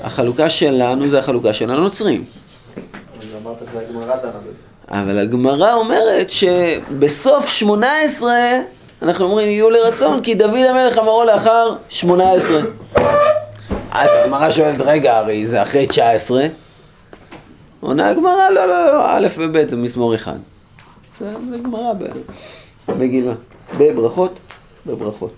החלוקה 0.03 0.51
שלנו 0.51 1.09
זה 1.09 1.19
החלוקה 1.19 1.53
של 1.53 1.71
הנוצרים. 1.71 2.25
אבל 4.91 5.19
הגמרא 5.19 5.75
אומרת 5.75 6.31
שבסוף 6.31 7.49
18 7.49 8.33
אנחנו 9.03 9.25
אומרים 9.25 9.49
יהיו 9.49 9.71
לרצון 9.71 10.23
כי 10.23 10.35
דוד 10.35 10.65
המלך 10.69 10.99
אמרו 10.99 11.25
לאחר 11.25 11.77
18. 11.89 12.61
אז 13.91 14.11
הגמרא 14.25 14.51
שואלת 14.51 14.81
רגע 14.81 15.17
הרי 15.17 15.47
זה 15.47 15.63
אחרי 15.63 15.87
19 15.87 16.47
עונה 17.81 18.09
הגמרא 18.09 18.51
לא 18.51 18.67
לא 18.67 18.87
לא 18.87 19.05
א' 19.07 19.27
וב' 19.39 19.69
זה 19.69 19.77
מזמור 19.77 20.15
אחד. 20.15 20.39
זה 21.19 21.59
גמרא 21.65 21.93
מגילה. 22.99 23.33
בברכות, 23.79 24.39
בברכות. 24.87 25.33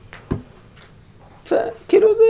בסדר, 1.45 1.69
כאילו 1.88 2.09
זה... 2.14 2.23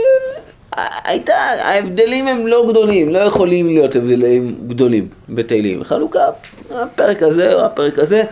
הייתה, 0.77 1.33
ההבדלים 1.61 2.27
הם 2.27 2.47
לא 2.47 2.65
גדולים, 2.69 3.09
לא 3.09 3.19
יכולים 3.19 3.67
להיות 3.67 3.95
הבדלים 3.95 4.55
גדולים 4.67 5.07
בתהילים. 5.29 5.83
חלוקה, 5.83 6.25
הפרק 6.71 7.23
הזה 7.23 7.53
או 7.53 7.65
הפרק 7.65 7.99
הזה, 7.99 8.23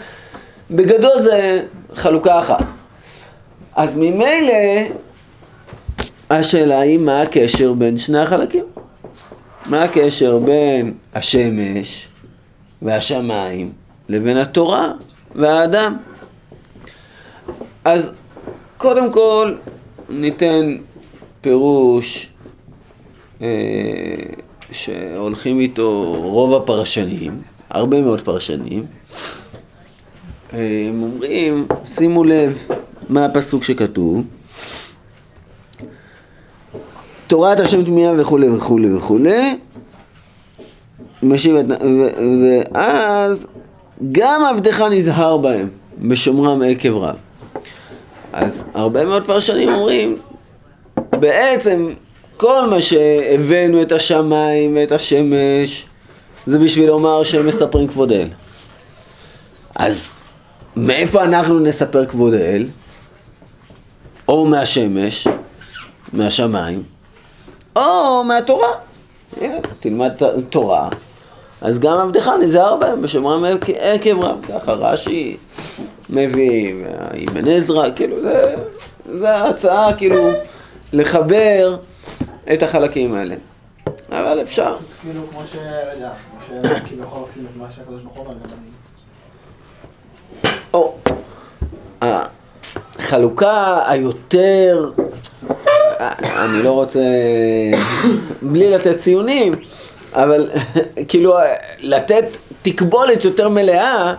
בגדול 0.72 1.22
זה 1.22 1.64
חלוקה 1.96 2.40
אחת. 2.40 2.64
אז 3.76 3.96
ממילא 3.96 4.54
השאלה 6.30 6.80
היא 6.80 7.00
מה 7.00 7.22
הקשר 7.22 7.74
בין 7.74 7.98
שני 7.98 8.20
החלקים. 8.20 8.66
מה 9.66 9.84
הקשר 9.84 10.38
בין 10.38 10.94
השמש 11.14 12.08
והשמיים 12.82 13.72
לבין 14.10 14.38
התורה 14.38 14.92
והאדם. 15.36 15.98
אז 17.86 18.12
קודם 18.78 19.12
כל 19.14 19.56
ניתן 20.10 20.78
פירוש 21.42 22.30
שהולכים 24.72 25.60
איתו 25.60 26.14
רוב 26.18 26.54
הפרשנים, 26.54 27.42
הרבה 27.70 28.02
מאוד 28.02 28.22
פרשנים. 28.22 28.86
אה, 30.54 30.86
הם 30.90 31.04
אומרים, 31.04 31.68
שימו 31.86 32.24
לב 32.24 32.68
מה 33.10 33.26
הפסוק 33.26 33.64
שכתוב, 33.64 34.24
תורת 37.28 37.60
השם 37.60 37.84
תמיהה 37.84 38.22
וכולי 38.22 38.50
וכולי 38.50 38.94
וכולי, 38.94 39.56
משיב 41.24 41.56
את... 41.56 41.66
ואז 42.74 43.48
גם 44.12 44.42
עבדך 44.50 44.82
נזהר 44.82 45.38
בהם, 45.38 45.68
בשומרם 46.02 46.62
עקב 46.62 46.96
רב. 46.96 47.16
אז 48.34 48.66
הרבה 48.74 49.06
מאוד 49.06 49.26
פרשנים 49.26 49.70
אומרים, 49.70 50.18
בעצם 51.12 51.90
כל 52.40 52.70
מה 52.70 52.82
שהבאנו 52.82 53.82
את 53.82 53.92
השמיים 53.92 54.76
ואת 54.76 54.92
השמש, 54.92 55.86
זה 56.46 56.60
בשביל 56.60 56.88
לומר 56.88 57.24
שהם 57.24 57.48
מספרים 57.48 57.88
כבוד 57.88 58.12
האל. 58.12 58.28
אז 59.76 60.02
מאיפה 60.76 61.24
אנחנו 61.24 61.60
נספר 61.60 62.06
כבוד 62.06 62.34
האל? 62.34 62.66
או 64.28 64.46
מהשמש, 64.46 65.28
מהשמיים, 66.14 66.84
או 67.76 68.24
מהתורה. 68.24 68.72
הנה, 69.42 69.58
תלמד 69.80 70.12
תורה, 70.50 70.90
אז 71.62 71.80
גם 71.80 71.98
עבדך 71.98 72.32
נזהר 72.42 72.76
בהם 72.76 73.02
בשומרם 73.02 73.44
עקב 73.80 74.20
רב. 74.20 74.46
ככה 74.50 74.72
רש"י 74.72 75.38
מביא, 76.10 76.74
אבן 77.30 77.48
עזרא, 77.48 77.90
כאילו 77.96 78.22
זה, 78.22 78.56
זה 79.06 79.36
ההצעה 79.36 79.94
כאילו 79.94 80.30
לחבר 80.94 81.78
את 82.54 82.64
החלקים 82.64 83.14
האלה. 83.16 83.36
אבל 84.12 84.42
אפשר. 84.42 84.78
כאילו 85.02 85.22
כמו 85.32 85.42
ש... 85.46 85.56
רגע, 85.96 86.10
כמו 86.52 86.70
שכביכול 86.76 87.20
עושים 87.22 87.46
את 87.52 87.58
מה 87.58 87.66
שהקדוש 87.76 88.02
ברוך 88.02 88.16
הוא 88.16 88.26
אומר, 88.26 88.36
גם 88.36 88.50
אני... 90.44 90.52
או, 90.74 90.98
החלוקה 92.02 93.80
היותר, 93.88 94.92
אני 96.00 96.64
לא 96.64 96.72
רוצה, 96.72 97.00
בלי 98.42 98.72
לתת 98.72 98.98
ציונים, 98.98 99.54
אבל 100.14 100.50
כאילו 101.08 101.38
לתת 101.80 102.26
תקבולת 102.62 103.24
יותר 103.24 103.50
מלאה 103.50 104.14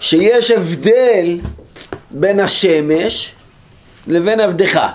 שיש 0.00 0.50
הבדל 0.50 1.40
בין 2.10 2.40
השמש 2.40 3.32
לבין 4.06 4.40
עבדך. 4.40 4.86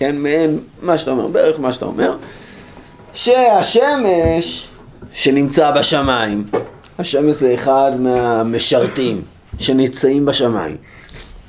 כן, 0.00 0.16
מעין 0.16 0.60
מה 0.82 0.98
שאתה 0.98 1.10
אומר, 1.10 1.26
בערך 1.26 1.60
מה 1.60 1.72
שאתה 1.72 1.84
אומר, 1.84 2.16
שהשמש 3.12 4.68
שנמצא 5.12 5.70
בשמיים, 5.70 6.44
השמש 6.98 7.36
זה 7.36 7.54
אחד 7.54 7.92
מהמשרתים 7.98 9.22
שנמצאים 9.58 10.26
בשמיים. 10.26 10.76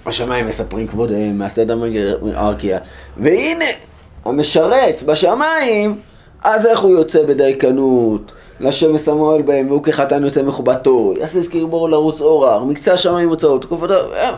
השמיים 0.06 0.48
מספרים 0.48 0.88
כבודיהם, 0.88 1.38
מהסדר 1.38 1.76
מגרקיה, 1.76 2.80
והנה, 3.18 3.66
המשרת 4.26 5.04
בשמיים, 5.04 6.00
אז 6.44 6.66
איך 6.66 6.80
הוא 6.80 6.92
יוצא 6.92 7.24
בדייקנות? 7.24 8.32
לשם 8.60 8.96
וסמואל 8.96 9.42
בהם, 9.42 9.68
והוא 9.68 9.84
כחתן 9.84 10.24
יוצא 10.24 10.42
מחובתו, 10.42 11.14
יעשה 11.20 11.42
זכיר 11.42 11.66
בור 11.66 11.90
לרוץ 11.90 12.22
אורר, 12.22 12.64
מקצה 12.64 12.94
השמיים 12.94 13.30
הוצאו, 13.30 13.58
תקופתו, 13.58 14.14
אה, 14.14 14.32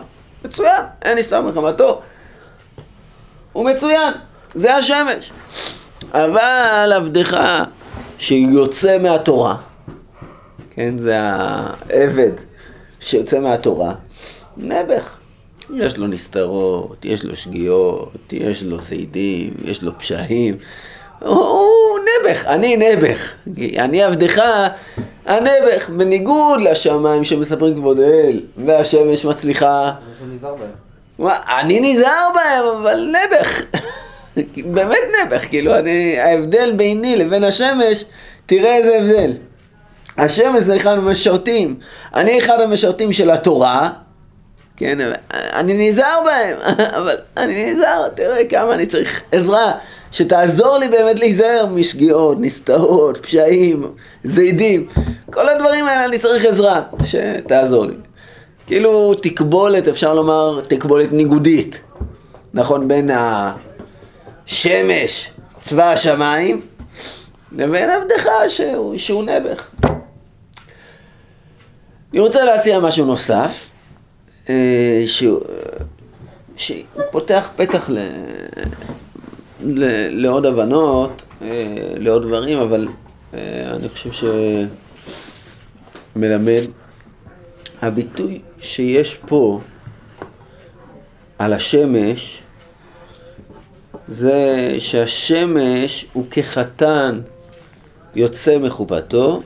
מצוין, 0.45 0.81
אין 1.01 1.17
נסתם 1.17 1.45
מחמתו. 1.45 2.01
הוא 3.53 3.65
מצוין, 3.65 4.13
זה 4.55 4.75
השמש. 4.75 5.31
אבל 6.11 6.93
עבדך 6.95 7.37
שיוצא 8.17 8.97
מהתורה, 8.97 9.55
כן, 10.75 10.97
זה 10.97 11.19
העבד 11.19 12.31
שיוצא 12.99 13.39
מהתורה, 13.39 13.93
נעבך. 14.57 15.17
יש 15.75 15.97
לו 15.97 16.07
נסתרות, 16.07 17.05
יש 17.05 17.23
לו 17.23 17.35
שגיאות, 17.35 18.33
יש 18.33 18.63
לו 18.63 18.81
שרידים, 18.81 19.53
יש 19.65 19.83
לו 19.83 19.99
פשעים. 19.99 20.57
הוא 21.19 21.99
נעבך, 21.99 22.45
אני 22.45 22.77
נעבך. 22.77 23.31
אני 23.77 24.03
עבדך 24.03 24.41
הנעבך, 25.25 25.89
בניגוד 25.89 26.61
לשמיים 26.61 27.23
שמספרים 27.23 27.75
כבוד 27.75 27.99
האל, 27.99 28.39
והשמש 28.65 29.25
מצליחה. 29.25 29.91
אני 31.59 31.79
נזהר 31.79 32.29
בהם, 32.35 32.65
אבל 32.77 33.09
נעבך. 33.11 33.61
באמת 34.65 34.97
נעבך, 35.17 35.45
כאילו, 35.49 35.75
אני, 35.75 36.19
ההבדל 36.19 36.73
ביני 36.75 37.15
לבין 37.17 37.43
השמש, 37.43 38.05
תראה 38.45 38.75
איזה 38.75 38.97
הבדל. 38.97 39.33
השמש 40.17 40.63
זה 40.63 40.75
אחד 40.75 40.91
המשרתים, 40.91 41.75
אני 42.15 42.39
אחד 42.39 42.61
המשרתים 42.61 43.11
של 43.11 43.31
התורה, 43.31 43.89
כן, 44.77 44.97
אני 45.31 45.89
נזהר 45.89 46.19
בהם, 46.25 46.57
אבל 46.97 47.15
אני 47.37 47.73
נזהר, 47.73 48.07
תראה 48.09 48.45
כמה 48.45 48.73
אני 48.73 48.85
צריך 48.85 49.21
עזרה, 49.31 49.71
שתעזור 50.11 50.77
לי 50.77 50.87
באמת 50.87 51.19
להיזהר 51.19 51.65
משגיאות, 51.65 52.37
נסתרות, 52.39 53.25
פשעים, 53.25 53.91
זידים, 54.23 54.87
כל 55.31 55.49
הדברים 55.49 55.85
האלה 55.85 56.05
אני 56.05 56.19
צריך 56.19 56.45
עזרה, 56.45 56.81
שתעזור 57.05 57.85
לי. 57.85 57.93
כאילו 58.73 59.13
תקבולת, 59.13 59.87
אפשר 59.87 60.13
לומר, 60.13 60.61
תקבולת 60.67 61.11
ניגודית, 61.11 61.81
נכון, 62.53 62.87
בין 62.87 63.09
השמש, 64.47 65.29
צבא 65.61 65.91
השמיים, 65.91 66.61
לבין 67.51 67.89
עבדך 67.89 68.29
שהוא, 68.47 68.97
שהוא 68.97 69.23
נעבך. 69.23 69.67
אני 72.11 72.19
רוצה 72.19 72.45
להציע 72.45 72.79
משהו 72.79 73.05
נוסף, 73.05 73.69
אה, 74.49 75.03
שהוא, 75.05 75.39
פותח 77.11 77.49
פתח 77.55 77.89
ל, 77.89 77.99
ל, 79.63 79.83
לעוד 80.21 80.45
הבנות, 80.45 81.23
אה, 81.41 81.47
לעוד 81.97 82.27
דברים, 82.27 82.59
אבל 82.59 82.87
אה, 83.33 83.39
אני 83.75 83.89
חושב 83.89 84.29
שמלמד. 86.15 86.82
הביטוי 87.83 88.39
שיש 88.61 89.13
פה 89.13 89.59
על 91.39 91.53
השמש, 91.53 92.41
זה 94.07 94.75
שהשמש 94.79 96.05
הוא 96.13 96.25
כחתן 96.31 97.21
יוצא 98.15 98.57
מחופתו, 98.57 99.41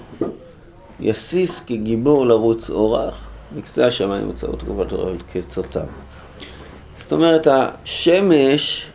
יסיס 1.00 1.60
כגיבור 1.60 2.26
לרוץ 2.26 2.70
אורח, 2.70 3.16
מקצה 3.56 3.88
השמיים 3.88 4.28
הוצאות 4.28 4.60
תגובת 4.60 4.92
אוהבת 4.92 5.24
כצאתיו. 5.34 5.86
זאת 6.98 7.12
אומרת, 7.12 7.48
השמש 7.48 8.88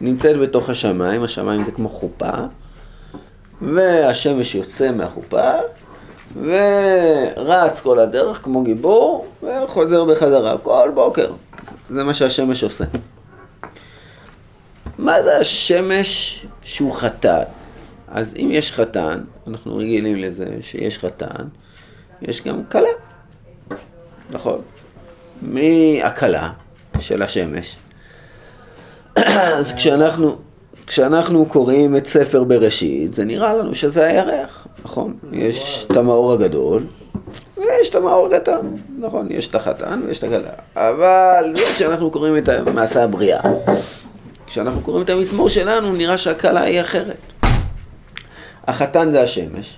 נמצאת 0.00 0.36
בתוך 0.36 0.70
השמיים, 0.70 1.22
השמיים 1.22 1.64
זה 1.64 1.72
כמו 1.72 1.88
חופה, 1.88 2.32
והשמש 3.62 4.54
יוצא 4.54 4.92
מהחופה, 4.92 5.52
ורץ 6.36 7.80
כל 7.80 7.98
הדרך 7.98 8.40
כמו 8.42 8.62
גיבור, 8.62 9.26
וחוזר 9.42 10.04
בחזרה 10.04 10.58
כל 10.58 10.90
בוקר. 10.94 11.32
זה 11.90 12.04
מה 12.04 12.14
שהשמש 12.14 12.64
עושה. 12.64 12.84
מה 14.98 15.22
זה 15.22 15.38
השמש 15.38 16.42
שהוא 16.62 16.92
חתן? 16.94 17.42
אז 18.08 18.34
אם 18.36 18.48
יש 18.52 18.72
חתן, 18.72 19.20
אנחנו 19.46 19.76
רגילים 19.76 20.16
לזה 20.16 20.46
שיש 20.60 20.98
חתן, 20.98 21.44
יש 22.22 22.42
גם 22.42 22.64
כלה, 22.64 22.88
נכון? 24.30 24.60
מי 25.42 26.00
הכלה 26.04 26.52
של 27.00 27.22
השמש? 27.22 27.76
אז 29.16 29.72
כשאנחנו, 29.72 30.36
כשאנחנו 30.86 31.46
קוראים 31.46 31.96
את 31.96 32.06
ספר 32.06 32.44
בראשית, 32.44 33.14
זה 33.14 33.24
נראה 33.24 33.54
לנו 33.54 33.74
שזה 33.74 34.06
הירח, 34.06 34.59
נכון? 34.84 35.16
יש 35.32 35.86
את 35.90 35.96
המאור 35.96 36.32
הגדול, 36.32 36.86
ויש 37.56 37.90
את 37.90 37.94
המאור 37.94 38.26
הקטן, 38.26 38.66
נכון? 38.98 39.26
יש 39.30 39.48
את 39.48 39.54
החתן 39.54 40.00
ויש 40.06 40.18
את 40.18 40.24
הכלה. 40.24 40.50
אבל 40.76 41.52
זה 41.56 41.62
כשאנחנו 41.74 42.10
קוראים 42.10 42.38
את 42.38 42.48
מעשה 42.74 43.04
הבריאה. 43.04 43.40
כשאנחנו 44.46 44.80
קוראים 44.80 45.04
את 45.04 45.10
המזמור 45.10 45.48
שלנו, 45.48 45.92
נראה 45.92 46.18
שהכלה 46.18 46.62
היא 46.62 46.80
אחרת. 46.80 47.20
החתן 48.66 49.10
זה 49.10 49.22
השמש, 49.22 49.76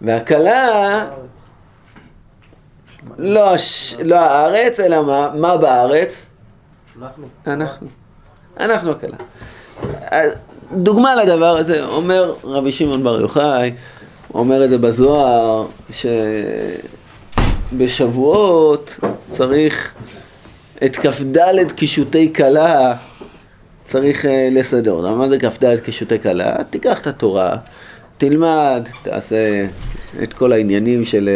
והכלה... 0.00 1.06
לא, 3.18 3.54
הש... 3.54 3.94
לא 4.04 4.16
הארץ, 4.16 4.80
אלא 4.80 5.02
מה? 5.06 5.30
מה 5.34 5.56
בארץ? 5.56 6.26
אנחנו. 6.98 7.26
אנחנו. 7.46 7.86
אנחנו 8.60 8.90
הכלה. 8.90 9.16
דוגמה 10.72 11.14
לדבר 11.14 11.56
הזה, 11.56 11.84
אומר 11.84 12.34
רבי 12.44 12.72
שמעון 12.72 13.02
בר 13.02 13.20
יוחאי, 13.20 13.72
אומר 14.34 14.64
את 14.64 14.70
זה 14.70 14.78
בזוהר, 14.78 15.66
שבשבועות 17.72 18.98
צריך 19.30 19.94
את 20.84 20.96
כ"ד 20.96 21.72
קישוטי 21.72 22.32
כלה 22.32 22.94
צריך 23.84 24.24
uh, 24.24 24.28
לסדר 24.50 24.92
אותם. 24.92 25.18
מה 25.18 25.28
זה 25.28 25.38
כ"ד 25.38 25.80
קישוטי 25.80 26.18
כלה? 26.18 26.56
תיקח 26.70 27.00
את 27.00 27.06
התורה, 27.06 27.56
תלמד, 28.18 28.88
תעשה 29.02 29.66
את 30.22 30.32
כל 30.32 30.52
העניינים 30.52 31.04
של 31.04 31.30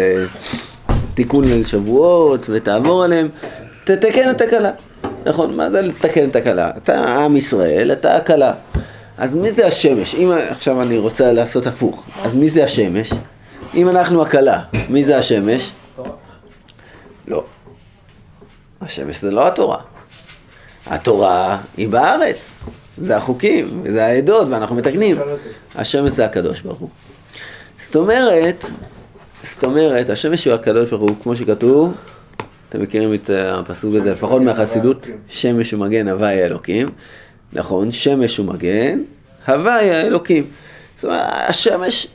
uh, 0.88 0.92
תיקון 1.14 1.44
ליל 1.44 1.64
שבועות 1.64 2.47
ותעבור 2.49 3.05
עליהם, 3.05 3.29
תתקן 3.85 4.31
את 4.31 4.40
הכלה. 4.40 4.70
נכון, 5.27 5.57
מה 5.57 5.70
זה 5.70 5.81
לתקן 5.81 6.29
את 6.29 6.37
הכלה? 6.37 6.70
אתה 6.77 7.14
עם 7.14 7.37
ישראל, 7.37 7.92
אתה 7.92 8.16
הכלה. 8.16 8.53
אז 9.18 9.35
מי 9.35 9.53
זה 9.53 9.66
השמש? 9.66 10.14
אם 10.14 10.33
עכשיו 10.48 10.83
אני 10.83 10.98
רוצה 10.98 11.33
לעשות 11.33 11.66
הפוך, 11.66 12.05
אז 12.22 12.35
מי 12.35 12.50
זה 12.50 12.64
השמש? 12.64 13.11
אם 13.74 13.88
אנחנו 13.88 14.22
הכלה, 14.22 14.62
מי 14.88 15.05
זה 15.05 15.18
השמש? 15.18 15.70
לא. 17.29 17.44
השמש 18.81 19.20
זה 19.20 19.31
לא 19.31 19.48
התורה. 19.48 19.79
התורה 20.87 21.59
היא 21.77 21.88
בארץ, 21.88 22.37
זה 22.98 23.16
החוקים, 23.16 23.85
זה 23.88 24.07
העדות, 24.07 24.48
ואנחנו 24.48 24.77
מתקנים. 24.77 25.16
השמש 25.74 26.12
זה 26.12 26.24
הקדוש 26.24 26.61
ברוך 26.61 26.79
הוא. 26.79 26.88
זאת 27.87 27.96
אומרת, 27.96 28.66
זאת 29.42 29.64
אומרת, 29.64 30.11
השמש 30.11 30.44
הוא 30.44 30.55
הקדוש 30.55 30.90
ברוך 30.90 31.03
הוא, 31.03 31.11
כמו 31.22 31.37
שכתוב, 31.37 31.94
אתם 32.68 32.83
מכירים 32.83 33.14
את 33.14 33.31
הפסוק 33.35 33.94
הזה, 33.94 34.12
לפחות 34.12 34.42
מהחסידות, 34.42 35.07
שמש 35.29 35.74
ומגן 35.74 36.09
הוואי 36.09 36.42
האלוקים. 36.42 36.87
נכון, 37.55 37.93
שמש 37.93 38.38
ומגן, 38.38 39.03
הוואי 39.47 39.90
האלוקים. 39.90 40.47
זאת 40.97 41.05
אומרת, 41.05 41.23
השמש 41.49 42.07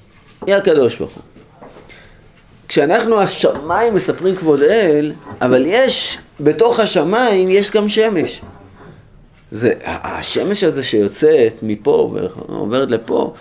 היא 0.46 0.56
הקדוש 0.56 0.96
ברוך 0.96 1.14
הוא. 1.14 1.24
כשאנחנו 2.68 3.22
השמיים 3.22 3.96
מספרים 3.96 4.36
כבוד 4.36 4.62
אל, 4.62 5.14
אבל 5.42 5.64
יש, 5.66 6.18
בתוך 6.40 6.80
השמיים 6.80 7.50
יש 7.50 7.72
גם 7.72 7.88
שמש. 7.88 8.42
זה, 9.52 9.74
השמש 9.84 10.64
הזה 10.64 10.84
שיוצאת 10.84 11.54
מפה 11.62 12.14
ועוברת 12.48 12.92
לפה, 12.92 13.34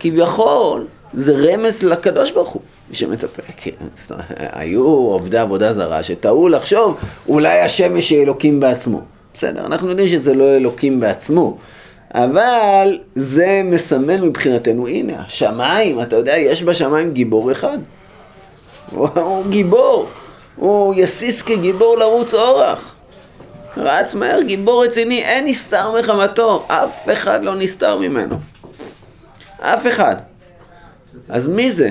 כביכול 0.00 0.86
זה 1.14 1.34
רמז 1.36 1.82
לקדוש 1.82 2.30
ברוך 2.30 2.50
הוא. 2.50 2.62
מי 2.90 2.96
שמצפה, 2.96 3.42
כן, 3.56 3.70
היו 4.36 4.86
עובדי 4.86 5.38
עבודה 5.38 5.74
זרה 5.74 6.02
שטעו 6.02 6.48
לחשוב 6.48 6.96
אולי 7.28 7.60
השמש 7.60 8.10
היא 8.10 8.22
אלוקים 8.22 8.60
בעצמו. 8.60 9.02
בסדר, 9.34 9.66
אנחנו 9.66 9.90
יודעים 9.90 10.08
שזה 10.08 10.34
לא 10.34 10.56
אלוקים 10.56 11.00
בעצמו, 11.00 11.56
אבל 12.14 12.98
זה 13.14 13.62
מסמן 13.64 14.20
מבחינתנו, 14.20 14.88
הנה, 14.88 15.22
השמיים, 15.26 16.02
אתה 16.02 16.16
יודע, 16.16 16.36
יש 16.36 16.62
בשמיים 16.62 17.12
גיבור 17.12 17.52
אחד. 17.52 17.78
הוא 18.90 19.44
גיבור, 19.48 20.08
הוא 20.56 20.94
יסיס 20.96 21.42
כגיבור 21.42 21.96
לרוץ 21.98 22.34
אורח. 22.34 22.94
רץ 23.76 24.14
מהר, 24.14 24.42
גיבור 24.42 24.84
רציני, 24.84 25.22
אין 25.22 25.46
נסתר 25.46 26.00
מחמתו, 26.00 26.64
אף 26.68 27.08
אחד 27.12 27.44
לא 27.44 27.54
נסתר 27.54 27.98
ממנו. 27.98 28.36
אף 29.60 29.86
אחד. 29.86 30.16
אז 31.28 31.48
מי 31.48 31.72
זה? 31.72 31.90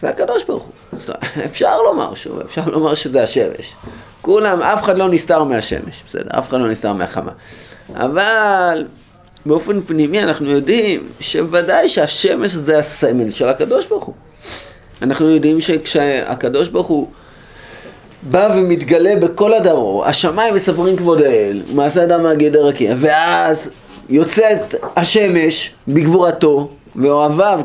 זה 0.00 0.08
הקדוש 0.08 0.44
ברוך 0.44 0.62
הוא. 0.62 1.14
אפשר 1.44 1.82
לומר 1.82 2.14
שוב, 2.14 2.40
אפשר 2.40 2.62
לומר 2.66 2.94
שזה 2.94 3.22
השמש. 3.22 3.74
כולם, 4.22 4.62
אף 4.62 4.82
אחד 4.82 4.98
לא 4.98 5.08
נסתר 5.08 5.44
מהשמש, 5.44 6.02
בסדר, 6.08 6.38
אף 6.38 6.48
אחד 6.48 6.60
לא 6.60 6.68
נסתר 6.68 6.92
מהחמה. 6.92 7.32
אבל 7.94 8.84
באופן 9.46 9.80
פנימי 9.86 10.22
אנחנו 10.22 10.50
יודעים 10.50 11.08
שוודאי 11.20 11.88
שהשמש 11.88 12.50
זה 12.50 12.78
הסמל 12.78 13.30
של 13.30 13.48
הקדוש 13.48 13.86
ברוך 13.86 14.04
הוא. 14.04 14.14
אנחנו 15.02 15.28
יודעים 15.28 15.60
שכשהקדוש 15.60 16.68
ברוך 16.68 16.86
הוא 16.86 17.08
בא 18.22 18.48
ומתגלה 18.56 19.16
בכל 19.16 19.54
הדרור, 19.54 20.06
השמיים 20.06 20.54
מספרים 20.54 20.96
כבוד 20.96 21.22
האל, 21.22 21.62
מעשה 21.74 22.04
אדם 22.04 22.22
מהגדר 22.22 22.66
רקיע, 22.66 22.94
ואז 22.98 23.70
יוצאת 24.08 24.74
השמש 24.96 25.72
בגבורתו, 25.88 26.70
ואוהביו 26.98 27.60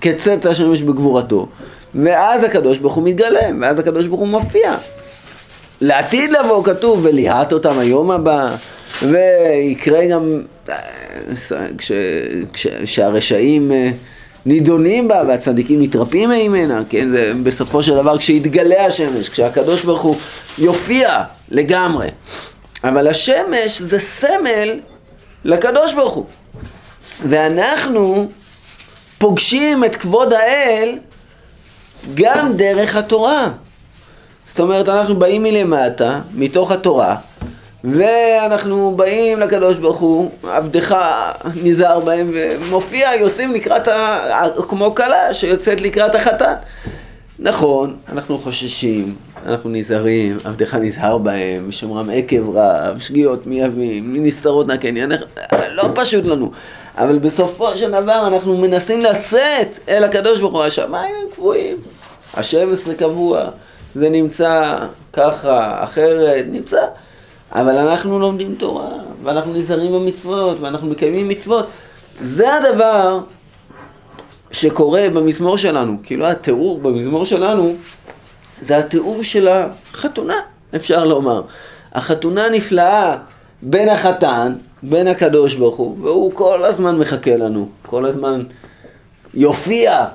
כצאת, 0.00 0.46
השמש 0.46 0.82
בגבורתו, 0.82 1.46
ואז 1.94 2.44
הקדוש 2.44 2.78
ברוך 2.78 2.94
הוא 2.94 3.04
מתגלה, 3.04 3.48
ואז 3.60 3.78
הקדוש 3.78 4.06
ברוך 4.06 4.20
הוא 4.20 4.28
מופיע. 4.28 4.74
לעתיד 5.80 6.30
לבוא 6.30 6.64
כתוב, 6.64 7.00
וליהט 7.02 7.52
אותם 7.52 7.78
היום 7.78 8.10
הבא, 8.10 8.54
ויקרה 9.02 10.06
גם 10.06 10.40
כש, 11.78 11.92
כש, 12.52 12.66
אה, 13.72 13.90
נידונים 14.46 15.08
בה 15.08 15.22
והצדיקים 15.28 15.82
נתרפים 15.82 16.30
ממנה, 16.30 16.82
כן, 16.88 17.08
זה 17.08 17.32
בסופו 17.42 17.82
של 17.82 17.94
דבר 17.94 18.18
כשיתגלה 18.18 18.86
השמש, 18.86 19.28
כשהקדוש 19.28 19.84
ברוך 19.84 20.02
הוא 20.02 20.16
יופיע 20.58 21.22
לגמרי. 21.50 22.08
אבל 22.84 23.08
השמש 23.08 23.82
זה 23.82 23.98
סמל 23.98 24.80
לקדוש 25.44 25.94
ברוך 25.94 26.14
הוא. 26.14 26.24
ואנחנו 27.28 28.28
פוגשים 29.22 29.84
את 29.84 29.96
כבוד 29.96 30.32
האל 30.32 30.98
גם 32.14 32.52
דרך 32.56 32.96
התורה. 32.96 33.48
זאת 34.46 34.60
אומרת, 34.60 34.88
אנחנו 34.88 35.16
באים 35.16 35.42
מלמטה, 35.42 36.20
מתוך 36.34 36.70
התורה, 36.70 37.16
ואנחנו 37.84 38.94
באים 38.96 39.40
לקדוש 39.40 39.76
ברוך 39.76 39.98
הוא, 39.98 40.30
עבדך 40.42 40.96
נזהר 41.62 42.00
בהם, 42.00 42.30
ומופיע, 42.34 43.10
יוצאים 43.20 43.52
לקראת, 43.52 43.88
ה... 43.88 44.46
כמו 44.68 44.94
כלה 44.94 45.34
שיוצאת 45.34 45.80
לקראת 45.80 46.14
החתן. 46.14 46.54
נכון, 47.38 47.96
אנחנו 48.12 48.38
חוששים, 48.38 49.14
אנחנו 49.46 49.70
נזהרים, 49.70 50.38
עבדך 50.44 50.74
נזהר 50.74 51.18
בהם, 51.18 51.64
ושומרם 51.68 52.10
עקב 52.12 52.56
רב, 52.56 52.98
שגיאות 52.98 53.46
מייבים, 53.46 54.26
נסתרות 54.26 54.66
נקני, 54.66 55.00
לא 55.70 55.84
פשוט 55.94 56.24
לנו. 56.24 56.50
אבל 56.98 57.18
בסופו 57.18 57.76
של 57.76 57.90
דבר 57.90 58.26
אנחנו 58.26 58.56
מנסים 58.56 59.00
לצאת 59.00 59.78
אל 59.88 60.04
הקדוש 60.04 60.40
ברוך 60.40 60.52
הוא, 60.52 60.62
השמיים 60.62 61.14
הם 61.22 61.34
קבועים, 61.34 61.76
השבע 62.34 62.72
עשרה 62.72 62.94
קבוע, 62.94 63.44
זה 63.94 64.08
נמצא 64.08 64.76
ככה, 65.12 65.84
אחרת, 65.84 66.44
נמצא. 66.50 66.80
אבל 67.52 67.76
אנחנו 67.76 68.18
לומדים 68.18 68.54
תורה, 68.54 68.90
ואנחנו 69.22 69.52
נזהרים 69.52 69.92
במצוות, 69.92 70.60
ואנחנו 70.60 70.86
מקיימים 70.86 71.28
מצוות. 71.28 71.66
זה 72.20 72.54
הדבר 72.54 73.20
שקורה 74.50 75.06
במזמור 75.14 75.58
שלנו. 75.58 75.96
כאילו 76.02 76.26
התיאור 76.26 76.80
במזמור 76.80 77.24
שלנו 77.24 77.74
זה 78.60 78.78
התיאור 78.78 79.22
של 79.22 79.48
החתונה, 79.48 80.34
אפשר 80.76 81.04
לומר. 81.04 81.42
החתונה 81.92 82.48
נפלאה 82.48 83.16
בין 83.62 83.88
החתן, 83.88 84.52
בין 84.82 85.08
הקדוש 85.08 85.54
ברוך 85.54 85.76
הוא, 85.76 85.96
והוא 86.00 86.32
כל 86.34 86.64
הזמן 86.64 86.98
מחכה 86.98 87.36
לנו, 87.36 87.68
כל 87.86 88.06
הזמן 88.06 88.42
יופיע 89.34 90.06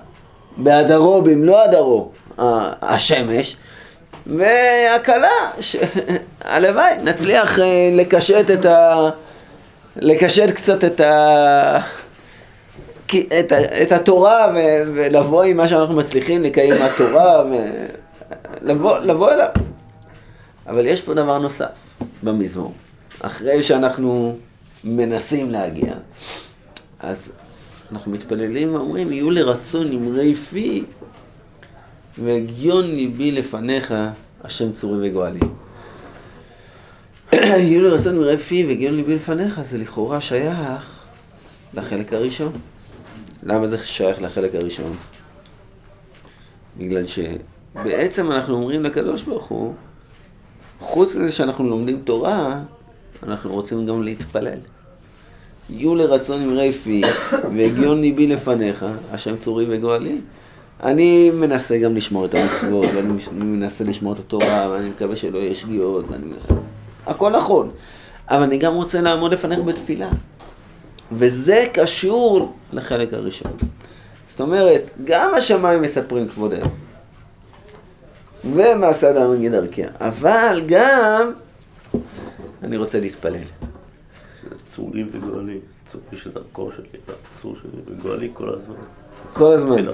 בהדרו 0.58 1.22
במלוא 1.22 1.60
הדרו 1.60 2.12
השמש, 2.82 3.56
והכלה, 4.28 5.52
הלוואי, 6.42 6.94
נצליח 7.04 7.60
אה, 7.60 7.90
לקשט 7.94 8.52
את 8.52 8.66
ה... 8.66 9.10
לקשט 9.96 10.50
קצת 10.50 10.84
את 10.84 11.00
ה... 11.00 11.80
את, 13.16 13.54
את 13.82 13.92
התורה 13.92 14.48
ו, 14.56 14.60
ולבוא 14.96 15.44
עם 15.44 15.58
מה 15.58 15.68
שאנחנו 15.68 15.96
מצליחים 15.96 16.44
לקיים 16.44 16.74
מהתורה 16.80 17.44
ולבוא 18.62 19.32
אליו. 19.32 19.50
אבל 20.68 20.86
יש 20.86 21.02
פה 21.02 21.14
דבר 21.14 21.38
נוסף 21.38 21.66
במזמור. 22.24 22.74
אחרי 23.22 23.64
שאנחנו 23.64 24.36
מנסים 24.88 25.52
להגיע, 25.52 25.94
אז 27.00 27.32
אנחנו 27.92 28.12
מתפללים 28.12 28.76
ואומרים, 28.76 29.12
יהיו 29.12 29.32
לרצון 29.32 29.88
נמרי 29.90 30.36
פי 30.36 30.84
והגיון 32.24 32.86
ליבי 32.86 33.32
לפניך, 33.32 33.94
השם 34.44 34.72
צורי 34.72 35.10
וגואלי. 35.10 35.40
יהיו 37.34 37.82
לרצון 37.82 38.16
נמרי 38.16 38.38
פי 38.38 38.66
והגיון 38.68 38.96
ליבי 38.96 39.16
לפניך, 39.16 39.62
זה 39.62 39.78
לכאורה 39.78 40.22
שייך 40.22 40.98
לחלק 41.74 42.14
הראשון. 42.14 42.52
למה 43.44 43.68
זה 43.68 43.84
שייך 43.84 44.22
לחלק 44.22 44.56
הראשון? 44.56 44.96
בגלל 46.78 47.04
שבעצם 47.06 48.32
אנחנו 48.32 48.56
אומרים 48.56 48.84
לקדוש 48.84 49.22
ברוך 49.22 49.46
הוא, 49.46 49.74
חוץ 50.80 51.16
מזה 51.16 51.32
שאנחנו 51.32 51.70
לומדים 51.70 52.02
תורה, 52.04 52.60
אנחנו 53.24 53.54
רוצים 53.54 53.86
גם 53.86 54.04
להתפלל. 54.04 54.60
יהיו 55.70 55.96
לרצון 55.96 56.42
אמרי 56.42 56.72
פי 56.72 57.02
והגיון 57.56 58.02
ליבי 58.02 58.28
לפניך, 58.28 58.86
השם 59.12 59.38
צורי 59.38 59.66
וגואלי. 59.70 60.18
אני 60.84 61.30
מנסה 61.30 61.78
גם 61.78 61.96
לשמור 61.96 62.26
את 62.26 62.36
המצוות, 62.36 62.86
ואני 62.96 63.14
מנסה 63.34 63.84
לשמור 63.84 64.14
את 64.14 64.20
התורה, 64.20 64.70
ואני 64.72 64.90
מקווה 64.90 65.16
שלא 65.16 65.38
יהיה 65.38 65.56
שגיאות, 65.56 66.06
ואני... 66.10 66.34
הכל 67.06 67.32
נכון. 67.32 67.70
אבל 68.30 68.44
אני 68.44 68.58
גם 68.58 68.74
רוצה 68.74 69.02
לעמוד 69.02 69.34
לפניך 69.34 69.60
בתפילה. 69.60 70.10
וזה 71.12 71.66
קשור 71.74 72.54
לחלק 72.74 73.14
הראשון. 73.14 73.52
זאת 74.30 74.42
אומרת, 74.42 74.92
גם 75.04 75.32
השמיים 75.38 75.82
מספרים 75.82 76.28
כבודנו. 76.28 76.70
ומעשה 78.54 79.10
אדם 79.10 79.32
מגיד 79.32 79.52
דרכיה. 79.52 79.90
אבל 80.00 80.62
גם 80.68 81.32
אני 82.64 82.78
רוצה 82.78 83.00
להתפלל. 83.00 83.44
צורי 84.78 85.04
וגואלי, 85.12 85.60
צורי 85.86 86.04
שדרכו 86.24 86.72
שלי, 86.72 86.86
צור 87.42 87.56
שלי 87.56 87.82
וגואלי 87.86 88.30
כל 88.34 88.50
הזמן. 88.50 88.76
כל 89.34 89.54
הזמן. 89.54 89.86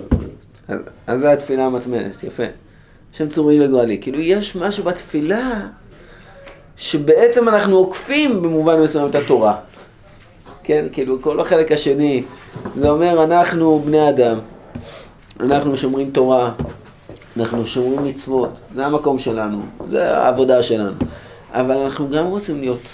אז, 0.67 0.79
אז 1.07 1.19
זה 1.19 1.31
התפילה 1.31 1.65
המתמדת, 1.65 2.23
יפה. 2.23 2.43
שם 3.11 3.29
צורי 3.29 3.65
וגואלי. 3.65 3.97
כאילו 4.01 4.19
יש 4.19 4.55
משהו 4.55 4.83
בתפילה 4.83 5.67
שבעצם 6.77 7.49
אנחנו 7.49 7.77
עוקפים 7.77 8.41
במובן 8.41 8.79
מסוים 8.79 9.09
את 9.09 9.15
התורה. 9.15 9.55
כן, 10.63 10.85
כאילו 10.91 11.21
כל 11.21 11.39
החלק 11.39 11.71
השני, 11.71 12.23
זה 12.75 12.89
אומר 12.89 13.23
אנחנו 13.23 13.79
בני 13.85 14.09
אדם, 14.09 14.39
אנחנו 15.39 15.77
שומרים 15.77 16.11
תורה, 16.11 16.51
אנחנו 17.37 17.67
שומרים 17.67 18.03
מצוות, 18.03 18.59
זה 18.75 18.85
המקום 18.85 19.19
שלנו, 19.19 19.61
זה 19.89 20.17
העבודה 20.17 20.63
שלנו. 20.63 20.95
אבל 21.51 21.77
אנחנו 21.77 22.09
גם 22.09 22.25
רוצים 22.25 22.59
להיות 22.59 22.93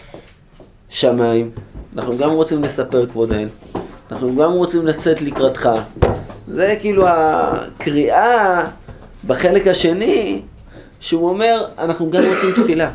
שמיים, 0.89 1.51
אנחנו 1.95 2.17
גם 2.17 2.31
רוצים 2.31 2.63
לספר 2.63 3.05
כבוד 3.05 3.33
האל, 3.33 3.47
אנחנו 4.11 4.35
גם 4.35 4.51
רוצים 4.51 4.87
לצאת 4.87 5.21
לקראתך. 5.21 5.69
זה 6.47 6.75
כאילו 6.79 7.03
הקריאה 7.07 8.65
בחלק 9.27 9.67
השני, 9.67 10.41
שהוא 10.99 11.29
אומר, 11.29 11.65
אנחנו 11.77 12.09
גם 12.09 12.23
רוצים 12.23 12.63
תפילה. 12.63 12.91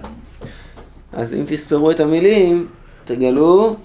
אז 1.13 1.35
אם 1.35 1.45
תספרו 1.47 1.91
את 1.91 2.01
המילים, 2.01 2.67
תגלו 3.05 3.77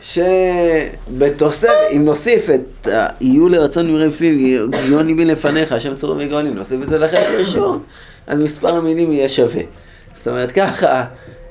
שבתוסף, 0.00 1.68
אם 1.96 2.04
נוסיף 2.04 2.50
את 2.50 2.88
יהיו 3.20 3.48
לרצון 3.48 3.86
נמרי 3.86 4.10
פיו, 4.10 4.70
גיון 4.70 5.06
ליבי 5.06 5.24
לפניך, 5.24 5.72
השם 5.72 5.94
צורים 5.94 6.26
וגאונים, 6.26 6.54
נוסיף 6.54 6.82
את 6.82 6.88
זה 6.88 6.98
לחלק 6.98 7.26
הראשון, 7.26 7.82
אז 8.26 8.40
מספר 8.40 8.76
המילים 8.76 9.12
יהיה 9.12 9.28
שווה. 9.28 9.62
זאת 10.14 10.28
אומרת 10.28 10.50
ככה, 10.50 11.04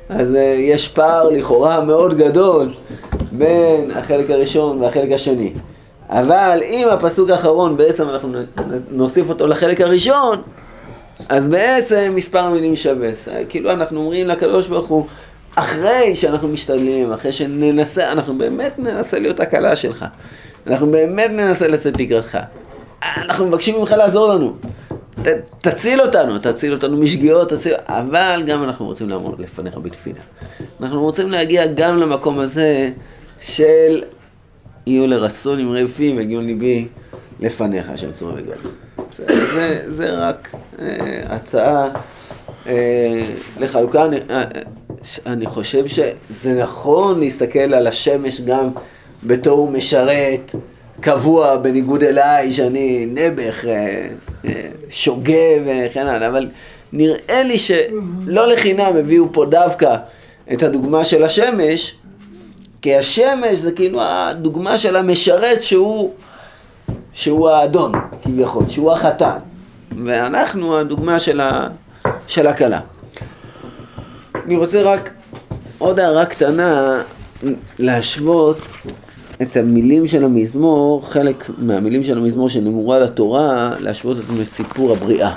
אז 0.09 0.33
uh, 0.33 0.37
יש 0.59 0.87
פער 0.87 1.29
לכאורה 1.29 1.81
מאוד 1.81 2.17
גדול 2.17 2.73
בין 3.31 3.91
החלק 3.91 4.29
הראשון 4.29 4.81
והחלק 4.81 5.11
השני. 5.11 5.53
אבל 6.09 6.59
אם 6.63 6.87
הפסוק 6.91 7.29
האחרון 7.29 7.77
בעצם 7.77 8.09
אנחנו 8.09 8.29
נוסיף 8.91 9.29
אותו 9.29 9.47
לחלק 9.47 9.81
הראשון, 9.81 10.41
אז 11.29 11.47
בעצם 11.47 12.11
מספר 12.15 12.39
המילים 12.39 12.75
שווה. 12.75 13.09
כאילו 13.49 13.71
אנחנו 13.71 13.99
אומרים 13.99 14.27
לקדוש 14.27 14.67
ברוך 14.67 14.87
הוא, 14.87 15.05
אחרי 15.55 16.15
שאנחנו 16.15 16.47
משתדלים, 16.47 17.13
אחרי 17.13 17.31
שננסה, 17.31 18.11
אנחנו 18.11 18.37
באמת 18.37 18.79
ננסה 18.79 19.19
להיות 19.19 19.39
הקלה 19.39 19.75
שלך. 19.75 20.05
אנחנו 20.67 20.91
באמת 20.91 21.31
ננסה 21.31 21.67
לצאת 21.67 21.99
לקראתך. 21.99 22.37
אנחנו 23.17 23.47
מבקשים 23.47 23.79
ממך 23.79 23.91
לעזור 23.91 24.27
לנו. 24.33 24.53
ת, 25.21 25.27
תציל 25.61 26.01
אותנו, 26.01 26.39
תציל 26.39 26.73
אותנו 26.73 26.97
משגיאות, 26.97 27.49
תציל... 27.49 27.73
אבל 27.85 28.43
גם 28.45 28.63
אנחנו 28.63 28.85
רוצים 28.85 29.09
לעמוד 29.09 29.39
לפניך 29.39 29.77
בתפילה. 29.77 30.19
אנחנו 30.81 31.01
רוצים 31.01 31.29
להגיע 31.29 31.67
גם 31.67 31.97
למקום 31.97 32.39
הזה 32.39 32.91
של 33.41 34.03
יהיו 34.87 35.07
לרצון 35.07 35.59
אמרי 35.59 35.87
פי 35.87 36.13
והגיעו 36.17 36.41
ליבי 36.41 36.87
לפניך, 37.39 37.89
השם 37.89 38.11
צורי 38.11 38.41
וגול. 38.41 38.55
זה, 39.53 39.83
זה 39.87 40.11
רק 40.11 40.55
אה, 40.79 40.85
הצעה 41.25 41.89
אה, 42.67 43.25
לחלוקה. 43.59 44.05
אני, 44.05 44.17
אה, 44.29 44.43
אני 45.25 45.45
חושב 45.45 45.87
שזה 45.87 46.53
נכון 46.53 47.19
להסתכל 47.19 47.59
על 47.59 47.87
השמש 47.87 48.41
גם 48.41 48.69
בתור 49.23 49.71
משרת 49.71 50.51
קבוע, 51.03 51.57
בניגוד 51.57 52.03
אליי, 52.03 52.51
שאני 52.51 53.05
נעבך, 53.05 53.65
אה, 53.65 54.07
אה, 54.45 54.69
שוגה 54.89 55.33
וכן 55.65 56.07
הלאה, 56.07 56.27
אבל 56.27 56.47
נראה 56.93 57.43
לי 57.43 57.57
שלא 57.57 58.47
לחינם 58.47 58.97
הביאו 58.99 59.25
פה 59.31 59.45
דווקא 59.45 59.95
את 60.53 60.63
הדוגמה 60.63 61.03
של 61.03 61.23
השמש, 61.23 61.95
כי 62.81 62.95
השמש 62.95 63.57
זה 63.57 63.71
כאילו 63.71 63.99
הדוגמה 64.01 64.77
של 64.77 64.95
המשרת 64.95 65.63
שהוא, 65.63 66.13
שהוא 67.13 67.49
האדון, 67.49 67.91
כביכול, 68.21 68.67
שהוא 68.67 68.91
החתן, 68.91 69.37
ואנחנו 70.05 70.77
הדוגמה 70.79 71.19
של, 71.19 71.41
ה, 71.41 71.67
של 72.27 72.47
הכלה. 72.47 72.79
אני 74.45 74.55
רוצה 74.55 74.81
רק 74.81 75.13
עוד 75.77 75.99
הערה 75.99 76.25
קטנה 76.25 77.01
להשוות 77.79 78.57
את 79.41 79.57
המילים 79.57 80.07
של 80.07 80.23
המזמור, 80.23 81.07
חלק 81.07 81.49
מהמילים 81.57 82.03
של 82.03 82.17
המזמור 82.17 82.49
שנאמרו 82.49 82.93
על 82.93 83.03
התורה, 83.03 83.73
להשוות 83.79 84.17
אותם 84.17 84.39
לסיפור 84.39 84.91
הבריאה. 84.91 85.35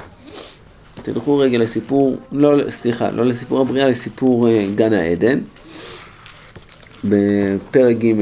תלכו 1.02 1.38
רגע 1.38 1.59
לסיפור, 1.59 2.16
לא, 2.32 2.70
סליחה, 2.70 3.11
לא 3.11 3.24
לסיפור 3.24 3.61
הבריאה, 3.61 3.88
לסיפור 3.88 4.46
uh, 4.46 4.50
גן 4.74 4.92
העדן. 4.92 5.38
בפרק 7.04 7.96
ג' 7.96 8.14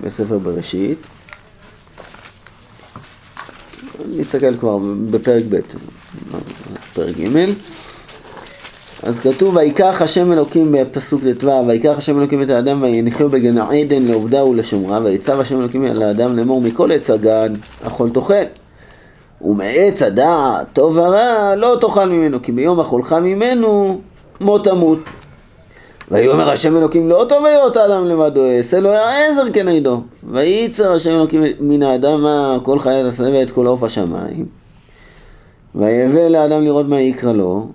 בספר 0.00 0.38
בראשית. 0.38 0.98
נסתכל 4.16 4.56
כבר 4.56 4.78
בפרק 5.10 5.42
ב', 5.48 5.56
פרק 6.94 7.16
ג'. 7.16 7.52
אז 9.02 9.18
כתוב, 9.18 9.56
ויקח 9.56 10.02
השם 10.02 10.32
אלוקים 10.32 10.72
בפסוק 10.72 11.20
ט"ו, 11.40 11.50
ויקח 11.68 11.94
השם 11.98 12.18
אלוקים 12.18 12.42
את 12.42 12.50
האדם 12.50 12.82
ויניחהו 12.82 13.28
בגן 13.28 13.58
עדן 13.58 14.02
לעובדה 14.02 14.44
ולשומרה, 14.44 14.98
ויצב 15.02 15.40
השם 15.40 15.60
אלוקים 15.60 15.84
על 15.84 16.02
האדם 16.02 16.36
לאמור 16.36 16.60
מכל 16.60 16.92
עץ 16.92 17.10
הגן 17.10 17.52
אכול 17.86 18.10
תאכל. 18.10 18.34
ומעץ 19.42 20.02
הדעת 20.02 20.66
טוב 20.72 20.96
ורע 20.96 21.54
לא 21.56 21.76
תאכל 21.80 22.08
ממנו, 22.08 22.42
כי 22.42 22.52
ביום 22.52 22.80
אכולך 22.80 23.12
ממנו 23.12 24.00
מות 24.40 24.64
תמות. 24.64 24.98
ויאמר 26.10 26.50
השם 26.50 26.76
אלוקים 26.76 27.08
לא 27.08 27.26
טוב 27.28 27.44
היות 27.44 27.76
האדם 27.76 28.04
לבדו, 28.04 28.50
אעשה 28.56 28.80
לו 28.80 28.90
העזר 28.90 29.52
כנגדו. 29.52 30.00
וייצר 30.30 30.92
השם 30.92 31.10
אלוקים 31.10 31.42
מן 31.60 31.82
האדמה 31.82 32.58
כל 32.62 32.78
חיית 32.78 33.06
השדה 33.06 33.30
ואת 33.32 33.50
כל 33.50 33.66
עוף 33.66 33.82
השמיים. 33.82 34.46
ויבא 35.74 36.28
לאדם 36.28 36.60
לראות 36.60 36.86
מה 36.86 37.00
יקרא 37.00 37.32
לו, 37.32 37.66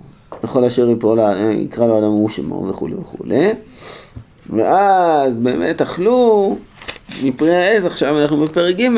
וכל 0.44 0.64
אשר 0.64 0.90
יפול, 0.90 1.18
יקרא 1.52 1.86
לו 1.86 1.98
אדם 1.98 2.04
הוא 2.04 2.28
שמו 2.28 2.66
וכולי 2.68 2.94
וכולי. 2.94 3.52
ואז 4.50 5.36
באמת 5.36 5.82
אכלו 5.82 6.56
מפרי 7.22 7.56
העז, 7.56 7.84
עכשיו 7.84 8.20
אנחנו 8.20 8.36
בפרק 8.36 8.76
ג' 8.76 8.88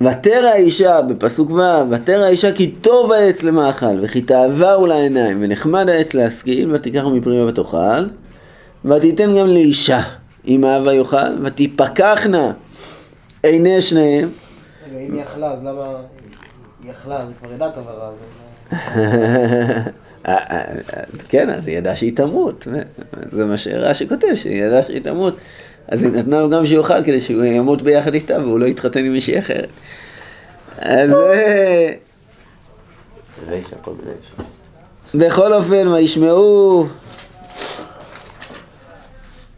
ותרא 0.00 0.48
האישה, 0.48 1.02
בפסוק 1.02 1.50
ו', 1.50 1.90
ותרא 1.90 2.24
האישה 2.24 2.52
כי 2.52 2.70
טוב 2.70 3.12
העץ 3.12 3.42
למאכל, 3.42 3.98
וכי 4.00 4.22
תאווה 4.22 4.72
הוא 4.72 4.88
לעיניים, 4.88 5.38
ונחמד 5.40 5.88
העץ 5.88 6.14
להשכיל, 6.14 6.74
ותיקח 6.74 7.02
מפריו 7.04 7.46
ותאכל, 7.46 8.04
ותיתן 8.84 9.38
גם 9.38 9.46
לאישה, 9.46 10.00
אם 10.48 10.64
אהבה 10.64 10.94
יאכל, 10.94 11.44
ותפקחנה 11.44 12.52
עיני 13.42 13.82
שניהם. 13.82 14.28
רגע, 14.90 14.98
אם 14.98 15.14
היא 15.14 15.22
אכלה, 15.22 15.52
אז 15.52 15.58
למה... 15.64 15.84
היא 16.82 16.90
אכלה, 16.92 17.26
זה 17.26 17.32
כבר 17.40 17.52
ידע 17.52 17.70
טוב 17.70 17.88
הרע. 17.88 18.10
כן, 21.28 21.50
אז 21.50 21.66
היא 21.66 21.78
ידעה 21.78 21.96
שהיא 21.96 22.16
תמות, 22.16 22.66
זה 23.32 23.44
מה 23.44 23.56
שרש"י 23.56 24.08
כותב, 24.08 24.34
שהיא 24.34 24.64
ידעה 24.64 24.82
שהיא 24.82 25.02
תמות. 25.02 25.36
אז 25.88 26.02
היא 26.02 26.12
נתנה 26.12 26.40
לו 26.40 26.50
גם 26.50 26.66
שיאכל 26.66 27.02
כדי 27.02 27.20
שהוא 27.20 27.44
ימות 27.44 27.82
ביחד 27.82 28.14
איתה 28.14 28.38
והוא 28.40 28.58
לא 28.58 28.66
יתחתן 28.66 29.04
עם 29.04 29.12
מישהי 29.12 29.38
אחרת. 29.38 29.68
אז... 30.78 31.10
ברישא. 33.50 33.76
בכל 35.14 35.52
אופן, 35.52 35.88
וישמעו 35.88 36.86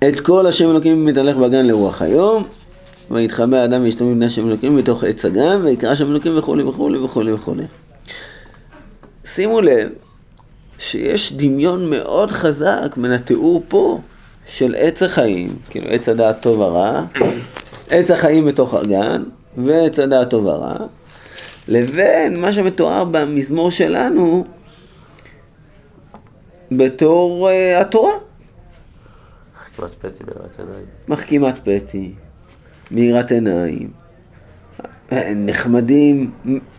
את 0.08 0.20
כל 0.20 0.46
השם 0.46 0.70
אלוקים 0.70 1.04
מתהלך 1.04 1.36
בגן 1.36 1.66
לרוח 1.66 2.02
היום, 2.02 2.44
ויתחבא 3.14 3.56
האדם 3.56 3.84
ואשתו 3.84 4.04
מבני 4.04 4.26
השם 4.26 4.48
אלוקים 4.48 4.76
בתוך 4.76 5.04
עץ 5.04 5.24
הגן, 5.24 5.60
ויקרא 5.64 5.90
השם 5.90 6.10
אלוקים 6.10 6.38
וכולי 6.38 6.62
וכולי 6.62 6.98
וכולי 6.98 7.32
וכולי. 7.32 7.64
שימו 9.24 9.60
לב 9.60 9.88
שיש 10.78 11.32
דמיון 11.32 11.90
מאוד 11.90 12.30
חזק 12.30 12.96
בין 12.96 13.12
התיאור 13.12 13.62
פה 13.68 14.00
של 14.46 14.74
עץ 14.78 15.02
החיים, 15.02 15.56
כאילו 15.70 15.88
עץ 15.88 16.08
הדעת 16.08 16.42
טוב 16.42 16.60
ורע, 16.60 17.02
עץ 17.90 18.10
החיים 18.10 18.46
בתוך 18.46 18.74
הגן, 18.74 19.22
ועץ 19.56 19.98
הדעת 19.98 20.30
טוב 20.30 20.44
ורע, 20.44 20.76
לבין 21.68 22.40
מה 22.40 22.52
שמתואר 22.52 23.04
במזמור 23.04 23.70
שלנו 23.70 24.44
בתור 26.72 27.48
uh, 27.48 27.80
התורה. 27.80 28.12
בערת 29.78 30.58
עיניים. 30.58 30.84
מחכימת 31.08 31.54
פתי, 31.64 32.12
מאירת 32.90 33.32
עיניים, 33.32 33.90
נחמדים, 35.36 36.30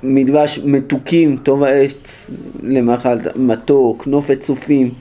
מדבש 0.04 0.60
מתוקים, 0.60 1.38
טוב 1.38 1.64
העץ 1.64 2.30
למאכל, 2.64 3.18
מתוק, 3.36 4.08
נופת 4.08 4.40
צופים. 4.40 4.94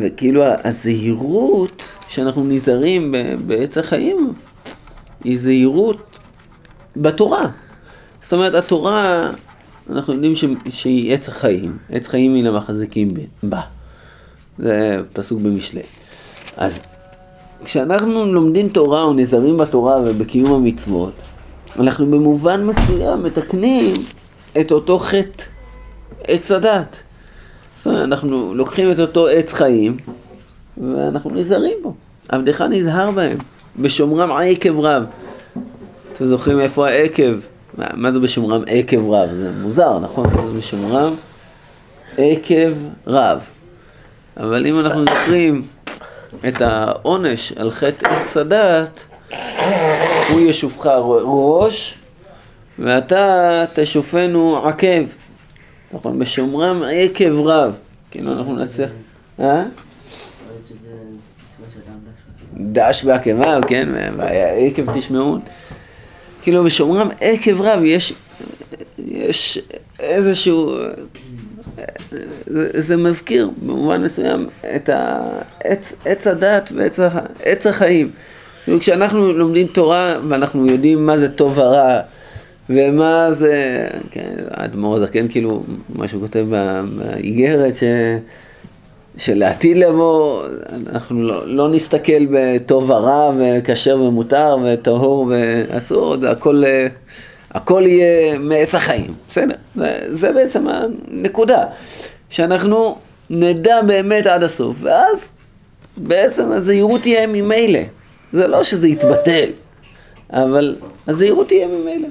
וכאילו 0.00 0.42
הזהירות 0.64 1.88
שאנחנו 2.08 2.44
נזהרים 2.44 3.14
בעץ 3.46 3.78
החיים 3.78 4.32
היא 5.24 5.38
זהירות 5.38 6.18
בתורה. 6.96 7.50
זאת 8.20 8.32
אומרת, 8.32 8.54
התורה, 8.54 9.20
אנחנו 9.90 10.12
יודעים 10.12 10.34
ש- 10.34 10.44
שהיא 10.68 11.14
עץ 11.14 11.28
החיים, 11.28 11.78
עץ 11.90 12.08
חיים 12.08 12.34
מן 12.34 12.46
המחזיקים 12.46 13.08
ב- 13.14 13.20
בה. 13.42 13.60
זה 14.58 15.00
פסוק 15.12 15.40
במשלי. 15.40 15.82
אז 16.56 16.80
כשאנחנו 17.64 18.24
לומדים 18.24 18.68
תורה 18.68 19.02
או 19.02 19.12
נזהרים 19.12 19.56
בתורה 19.56 20.00
ובקיום 20.04 20.52
המצוות, 20.52 21.12
אנחנו 21.78 22.06
במובן 22.06 22.64
מסוים 22.64 23.22
מתקנים 23.22 23.94
את 24.60 24.72
אותו 24.72 24.98
חטא, 24.98 25.44
עץ 26.24 26.50
הדת. 26.50 26.96
זאת 27.76 27.86
אומרת, 27.86 28.04
אנחנו 28.04 28.54
לוקחים 28.54 28.92
את 28.92 29.00
אותו 29.00 29.28
עץ 29.28 29.52
חיים 29.52 29.96
ואנחנו 30.78 31.30
נזהרים 31.30 31.76
בו. 31.82 31.94
עבדך 32.28 32.60
נזהר 32.60 33.10
בהם, 33.10 33.38
בשומרם 33.78 34.30
עקב 34.30 34.80
רב. 34.80 35.04
אתם 36.12 36.26
זוכרים 36.26 36.60
איפה 36.60 36.88
העקב? 36.88 37.32
מה, 37.78 37.86
מה 37.94 38.12
זה 38.12 38.20
בשומרם 38.20 38.62
עקב 38.66 39.10
רב? 39.10 39.28
זה 39.34 39.50
מוזר, 39.62 39.98
נכון? 39.98 40.26
זה 40.52 40.58
בשומרם 40.58 41.12
עקב 42.18 42.72
רב. 43.06 43.40
אבל 44.36 44.66
אם 44.66 44.80
אנחנו 44.80 45.04
זוכרים 45.04 45.62
את 46.48 46.60
העונש 46.62 47.52
על 47.52 47.70
חטא 47.70 48.08
עץ 48.08 48.36
הדת, 48.36 49.04
הוא 50.30 50.40
ישופך 50.40 50.86
ראש, 51.24 51.94
ואתה 52.78 53.64
תשופנו 53.74 54.68
עקב. 54.68 55.04
נכון, 55.92 56.18
בשומרם 56.18 56.82
עקב 56.92 57.38
רב. 57.38 57.74
כאילו 58.10 58.32
אנחנו 58.32 58.56
נצליח... 58.56 58.90
אה? 59.40 59.64
דש 62.56 63.04
בעקביו, 63.04 63.60
כן, 63.68 63.88
עקב 64.66 64.92
תשמעון. 64.92 65.40
כאילו 66.42 66.64
בשומרם 66.64 67.08
עקב 67.20 67.60
רב 67.60 67.82
יש, 67.84 68.12
יש 68.98 69.58
איזשהו, 70.00 70.76
זה, 72.74 72.96
מזכיר 72.96 73.50
במובן 73.62 74.02
מסוים 74.02 74.48
את 74.76 74.90
העץ, 74.92 75.92
עץ 76.04 76.26
הדת 76.26 76.72
ועץ 76.76 76.98
עץ 77.44 77.66
החיים. 77.66 78.10
כאילו 78.64 78.80
כשאנחנו 78.80 79.32
לומדים 79.32 79.66
תורה 79.66 80.14
ואנחנו 80.28 80.66
יודעים 80.66 81.06
מה 81.06 81.18
זה 81.18 81.28
טוב 81.28 81.58
ורע 81.58 82.00
ומה 82.70 83.32
זה, 83.32 83.86
כן, 84.10 84.34
האדמו"ר 84.50 84.96
הזקן 84.96 85.28
כאילו, 85.28 85.62
מה 85.94 86.08
שהוא 86.08 86.20
כותב 86.20 86.46
באיגרת, 86.96 87.76
ש... 87.76 87.82
שלעתיד 89.16 89.76
לבוא, 89.76 90.44
אנחנו 90.86 91.22
לא, 91.22 91.42
לא 91.46 91.68
נסתכל 91.68 92.26
בטוב 92.30 92.90
ורע 92.90 93.32
וכשר 93.38 94.00
ומותר 94.00 94.56
וטהור 94.64 95.30
ואסור, 95.30 96.16
זה 96.20 96.30
הכל, 96.30 96.64
אה, 96.66 96.86
הכל 97.50 97.82
יהיה 97.86 98.38
מעץ 98.38 98.74
החיים, 98.74 99.10
בסדר? 99.28 99.54
זה, 99.76 100.00
זה 100.14 100.32
בעצם 100.32 100.66
הנקודה, 100.68 101.64
שאנחנו 102.30 102.98
נדע 103.30 103.82
באמת 103.82 104.26
עד 104.26 104.42
הסוף, 104.42 104.76
ואז 104.80 105.32
בעצם 105.96 106.52
הזהירות 106.52 107.00
תהיה 107.00 107.26
ממילא. 107.26 107.80
זה 108.32 108.46
לא 108.46 108.64
שזה 108.64 108.88
יתבטל, 108.88 109.48
אבל 110.30 110.76
הזהירות 111.06 111.48
תהיה 111.48 111.66
ממילא. 111.66 112.08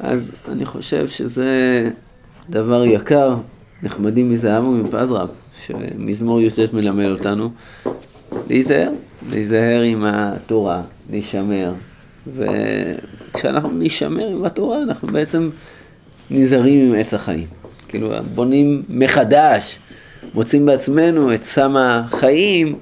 אז 0.00 0.30
אני 0.48 0.64
חושב 0.64 1.08
שזה 1.08 1.90
דבר 2.50 2.84
יקר, 2.84 3.36
נחמדים 3.82 4.30
מזהב 4.30 4.64
ומפז 4.64 5.12
רב, 5.12 5.28
שמזמור 5.66 6.40
י"ט 6.40 6.72
מלמד 6.72 7.06
אותנו. 7.06 7.50
להיזהר, 8.48 8.90
להיזהר 9.32 9.82
עם 9.82 10.04
התורה, 10.04 10.82
להישמר. 11.10 11.72
וכשאנחנו 12.34 13.70
נשמר 13.78 14.26
עם 14.26 14.44
התורה, 14.44 14.82
אנחנו 14.82 15.08
בעצם 15.08 15.50
נזהרים 16.30 16.88
עם 16.88 17.00
עץ 17.00 17.14
החיים. 17.14 17.46
כאילו, 17.88 18.12
בונים 18.34 18.82
מחדש, 18.88 19.78
מוצאים 20.34 20.66
בעצמנו 20.66 21.34
את 21.34 21.42
סם 21.42 21.76
החיים, 21.76 22.78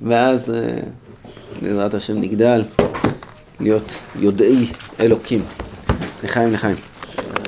ואז 0.00 0.50
אה, 0.50 0.80
בעזרת 1.62 1.94
השם 1.94 2.20
נגדל 2.20 2.62
להיות 3.60 4.00
יודעי 4.16 4.66
אלוקים. 5.00 5.40
לחיים 6.24 6.52
לחיים. 6.52 6.76